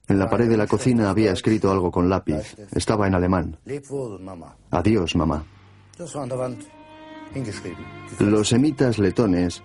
En 0.07 0.19
la 0.19 0.29
pared 0.29 0.47
de 0.47 0.57
la 0.57 0.67
cocina 0.67 1.09
había 1.09 1.31
escrito 1.31 1.71
algo 1.71 1.91
con 1.91 2.09
lápiz. 2.09 2.55
Estaba 2.71 3.07
en 3.07 3.15
alemán. 3.15 3.57
Adiós, 4.71 5.15
mamá. 5.15 5.43
Los 8.19 8.49
semitas 8.49 8.99
letones 8.99 9.63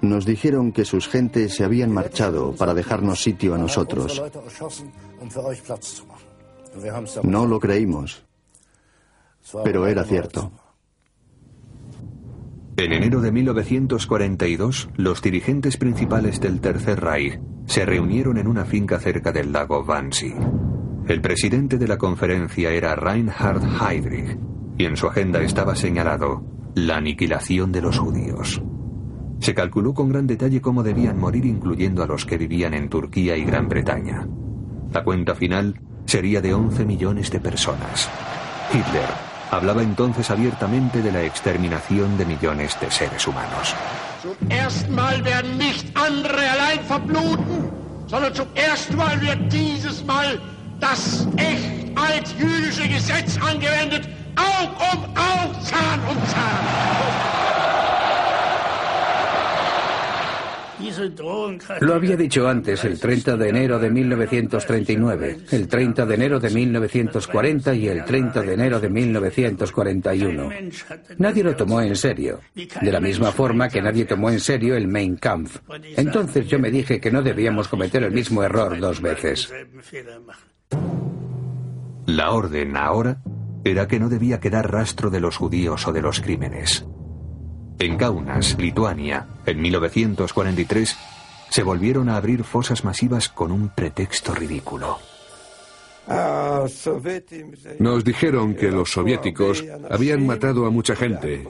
nos 0.00 0.24
dijeron 0.24 0.72
que 0.72 0.84
sus 0.84 1.08
gentes 1.08 1.54
se 1.54 1.64
habían 1.64 1.92
marchado 1.92 2.54
para 2.54 2.74
dejarnos 2.74 3.22
sitio 3.22 3.54
a 3.54 3.58
nosotros. 3.58 4.22
No 7.22 7.46
lo 7.46 7.60
creímos, 7.60 8.24
pero 9.64 9.86
era 9.86 10.04
cierto. 10.04 10.52
En 12.76 12.92
enero 12.92 13.20
de 13.20 13.32
1942, 13.32 14.88
los 14.96 15.20
dirigentes 15.20 15.76
principales 15.76 16.40
del 16.40 16.60
Tercer 16.60 17.00
Reich 17.00 17.40
se 17.66 17.84
reunieron 17.84 18.38
en 18.38 18.46
una 18.46 18.64
finca 18.64 19.00
cerca 19.00 19.32
del 19.32 19.52
lago 19.52 19.82
Wannsee. 19.82 20.36
El 21.08 21.20
presidente 21.20 21.76
de 21.76 21.88
la 21.88 21.98
conferencia 21.98 22.70
era 22.70 22.94
Reinhard 22.94 23.62
Heydrich 23.64 24.38
y 24.78 24.84
en 24.84 24.96
su 24.96 25.08
agenda 25.08 25.42
estaba 25.42 25.74
señalado 25.74 26.42
la 26.74 26.96
aniquilación 26.96 27.72
de 27.72 27.82
los 27.82 27.98
judíos. 27.98 28.62
Se 29.40 29.54
calculó 29.54 29.92
con 29.92 30.08
gran 30.08 30.26
detalle 30.26 30.60
cómo 30.60 30.82
debían 30.82 31.18
morir 31.18 31.44
incluyendo 31.44 32.02
a 32.02 32.06
los 32.06 32.24
que 32.24 32.38
vivían 32.38 32.74
en 32.74 32.88
Turquía 32.88 33.36
y 33.36 33.44
Gran 33.44 33.68
Bretaña. 33.68 34.26
La 34.92 35.04
cuenta 35.04 35.34
final 35.34 35.80
sería 36.06 36.40
de 36.40 36.54
11 36.54 36.84
millones 36.84 37.30
de 37.30 37.40
personas. 37.40 38.08
Hitler 38.72 39.08
hablaba 39.50 39.82
entonces 39.82 40.30
abiertamente 40.30 41.02
de 41.02 41.12
la 41.12 41.24
exterminación 41.24 42.16
de 42.16 42.26
millones 42.26 42.78
de 42.80 42.90
seres 42.90 43.26
humanos. 43.26 43.74
Um 54.36 55.54
Zahn 55.64 56.00
um 56.08 56.26
Zahn. 56.26 56.78
Lo 61.80 61.94
había 61.94 62.16
dicho 62.16 62.48
antes, 62.48 62.84
el 62.84 62.98
30 62.98 63.36
de 63.36 63.48
enero 63.48 63.78
de 63.78 63.90
1939, 63.90 65.38
el 65.50 65.68
30 65.68 66.06
de 66.06 66.14
enero 66.14 66.40
de 66.40 66.50
1940 66.50 67.74
y 67.74 67.88
el 67.88 68.04
30 68.04 68.42
de 68.42 68.54
enero 68.54 68.80
de 68.80 68.88
1941. 68.88 70.50
Nadie 71.18 71.44
lo 71.44 71.56
tomó 71.56 71.80
en 71.82 71.96
serio, 71.96 72.40
de 72.54 72.92
la 72.92 73.00
misma 73.00 73.32
forma 73.32 73.68
que 73.68 73.82
nadie 73.82 74.04
tomó 74.04 74.30
en 74.30 74.40
serio 74.40 74.76
el 74.76 74.88
Mein 74.88 75.16
Kampf. 75.16 75.58
Entonces 75.96 76.46
yo 76.46 76.58
me 76.58 76.70
dije 76.70 77.00
que 77.00 77.10
no 77.10 77.22
debíamos 77.22 77.68
cometer 77.68 78.04
el 78.04 78.12
mismo 78.12 78.42
error 78.42 78.78
dos 78.78 79.00
veces. 79.00 79.52
La 82.06 82.30
orden 82.30 82.76
ahora 82.76 83.18
era 83.70 83.86
que 83.86 83.98
no 83.98 84.08
debía 84.08 84.40
quedar 84.40 84.70
rastro 84.70 85.10
de 85.10 85.20
los 85.20 85.36
judíos 85.36 85.86
o 85.86 85.92
de 85.92 86.02
los 86.02 86.20
crímenes. 86.20 86.84
En 87.78 87.96
Kaunas, 87.96 88.56
Lituania, 88.58 89.26
en 89.46 89.60
1943, 89.60 90.96
se 91.50 91.62
volvieron 91.62 92.08
a 92.08 92.16
abrir 92.16 92.44
fosas 92.44 92.84
masivas 92.84 93.28
con 93.28 93.52
un 93.52 93.68
pretexto 93.68 94.34
ridículo. 94.34 94.98
Nos 97.78 98.04
dijeron 98.04 98.54
que 98.54 98.70
los 98.70 98.90
soviéticos 98.90 99.64
habían 99.90 100.26
matado 100.26 100.64
a 100.66 100.70
mucha 100.70 100.96
gente 100.96 101.46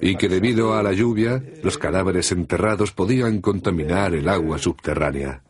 y 0.00 0.16
que 0.16 0.28
debido 0.28 0.74
a 0.74 0.82
la 0.82 0.92
lluvia 0.92 1.42
los 1.62 1.76
cadáveres 1.76 2.32
enterrados 2.32 2.92
podían 2.92 3.40
contaminar 3.40 4.14
el 4.14 4.28
agua 4.28 4.58
subterránea. 4.58 5.42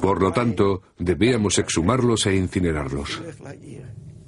Por 0.00 0.22
lo 0.22 0.32
tanto, 0.32 0.82
debíamos 0.98 1.58
exhumarlos 1.58 2.26
e 2.26 2.36
incinerarlos. 2.36 3.22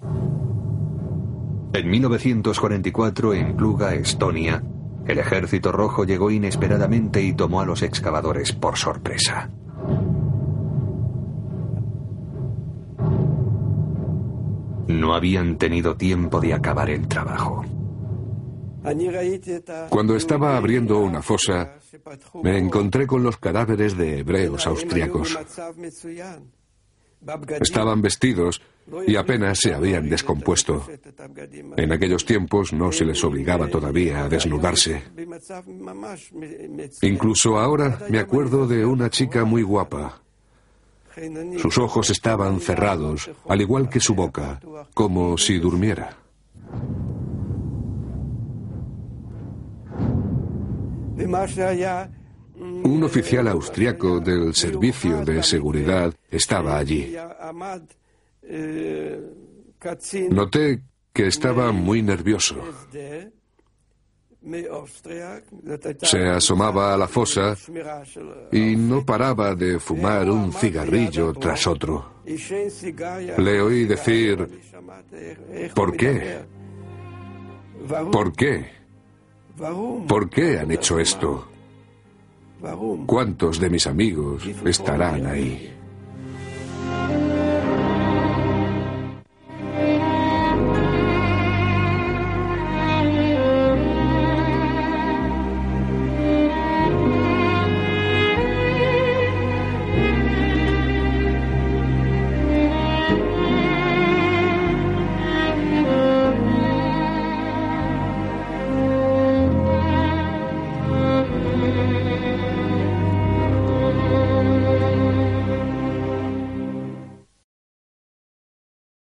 En 0.03 1.90
1944, 1.90 3.34
en 3.34 3.57
Pluga, 3.57 3.94
Estonia, 3.94 4.62
el 5.07 5.18
ejército 5.18 5.72
rojo 5.72 6.05
llegó 6.05 6.30
inesperadamente 6.30 7.22
y 7.22 7.32
tomó 7.32 7.61
a 7.61 7.66
los 7.66 7.82
excavadores 7.82 8.53
por 8.53 8.76
sorpresa. 8.76 9.51
No 14.88 15.14
habían 15.14 15.57
tenido 15.59 15.96
tiempo 15.96 16.40
de 16.40 16.55
acabar 16.55 16.90
el 16.90 17.07
trabajo. 17.07 17.64
Cuando 19.90 20.16
estaba 20.16 20.57
abriendo 20.57 20.99
una 20.99 21.20
fosa, 21.20 21.74
me 22.42 22.59
encontré 22.59 23.07
con 23.07 23.22
los 23.22 23.36
cadáveres 23.36 23.96
de 23.96 24.20
hebreos 24.20 24.66
austriacos. 24.66 25.38
Estaban 27.61 28.01
vestidos 28.01 28.62
y 29.07 29.16
apenas 29.16 29.59
se 29.59 29.74
habían 29.74 30.09
descompuesto. 30.09 30.86
En 31.76 31.93
aquellos 31.93 32.24
tiempos 32.24 32.72
no 32.72 32.93
se 32.93 33.05
les 33.05 33.22
obligaba 33.24 33.68
todavía 33.68 34.24
a 34.24 34.28
desnudarse. 34.28 35.03
Incluso 37.03 37.59
ahora 37.59 37.99
me 38.09 38.18
acuerdo 38.18 38.66
de 38.66 38.84
una 38.84 39.11
chica 39.11 39.45
muy 39.45 39.62
guapa. 39.62 40.22
Sus 41.59 41.78
ojos 41.78 42.11
estaban 42.11 42.61
cerrados, 42.61 43.30
al 43.49 43.61
igual 43.61 43.89
que 43.89 44.01
su 44.01 44.14
boca, 44.14 44.61
como 44.95 45.36
si 45.36 45.59
durmiera. 45.59 46.16
Un 52.84 53.03
oficial 53.03 53.49
austriaco 53.49 54.20
del 54.20 54.55
Servicio 54.55 55.24
de 55.24 55.43
Seguridad 55.43 56.14
estaba 56.30 56.78
allí. 56.78 57.14
Noté 60.30 60.82
que 61.12 61.26
estaba 61.26 61.72
muy 61.72 62.03
nervioso. 62.03 62.57
Se 66.03 66.28
asomaba 66.28 66.94
a 66.94 66.96
la 66.96 67.09
fosa 67.09 67.57
y 68.53 68.76
no 68.76 69.05
paraba 69.05 69.55
de 69.55 69.78
fumar 69.78 70.30
un 70.30 70.53
cigarrillo 70.53 71.32
tras 71.34 71.66
otro. 71.66 72.22
Le 73.36 73.61
oí 73.61 73.84
decir, 73.84 74.49
¿por 75.74 75.96
qué? 75.96 76.40
¿Por 78.12 78.32
qué? 78.32 78.70
¿Por 80.07 80.30
qué 80.30 80.59
han 80.61 80.70
hecho 80.70 80.99
esto? 80.99 81.49
¿Cuántos 83.07 83.59
de 83.61 83.70
mis 83.70 83.86
amigos 83.86 84.44
estarán 84.64 85.26
ahí? 85.26 85.78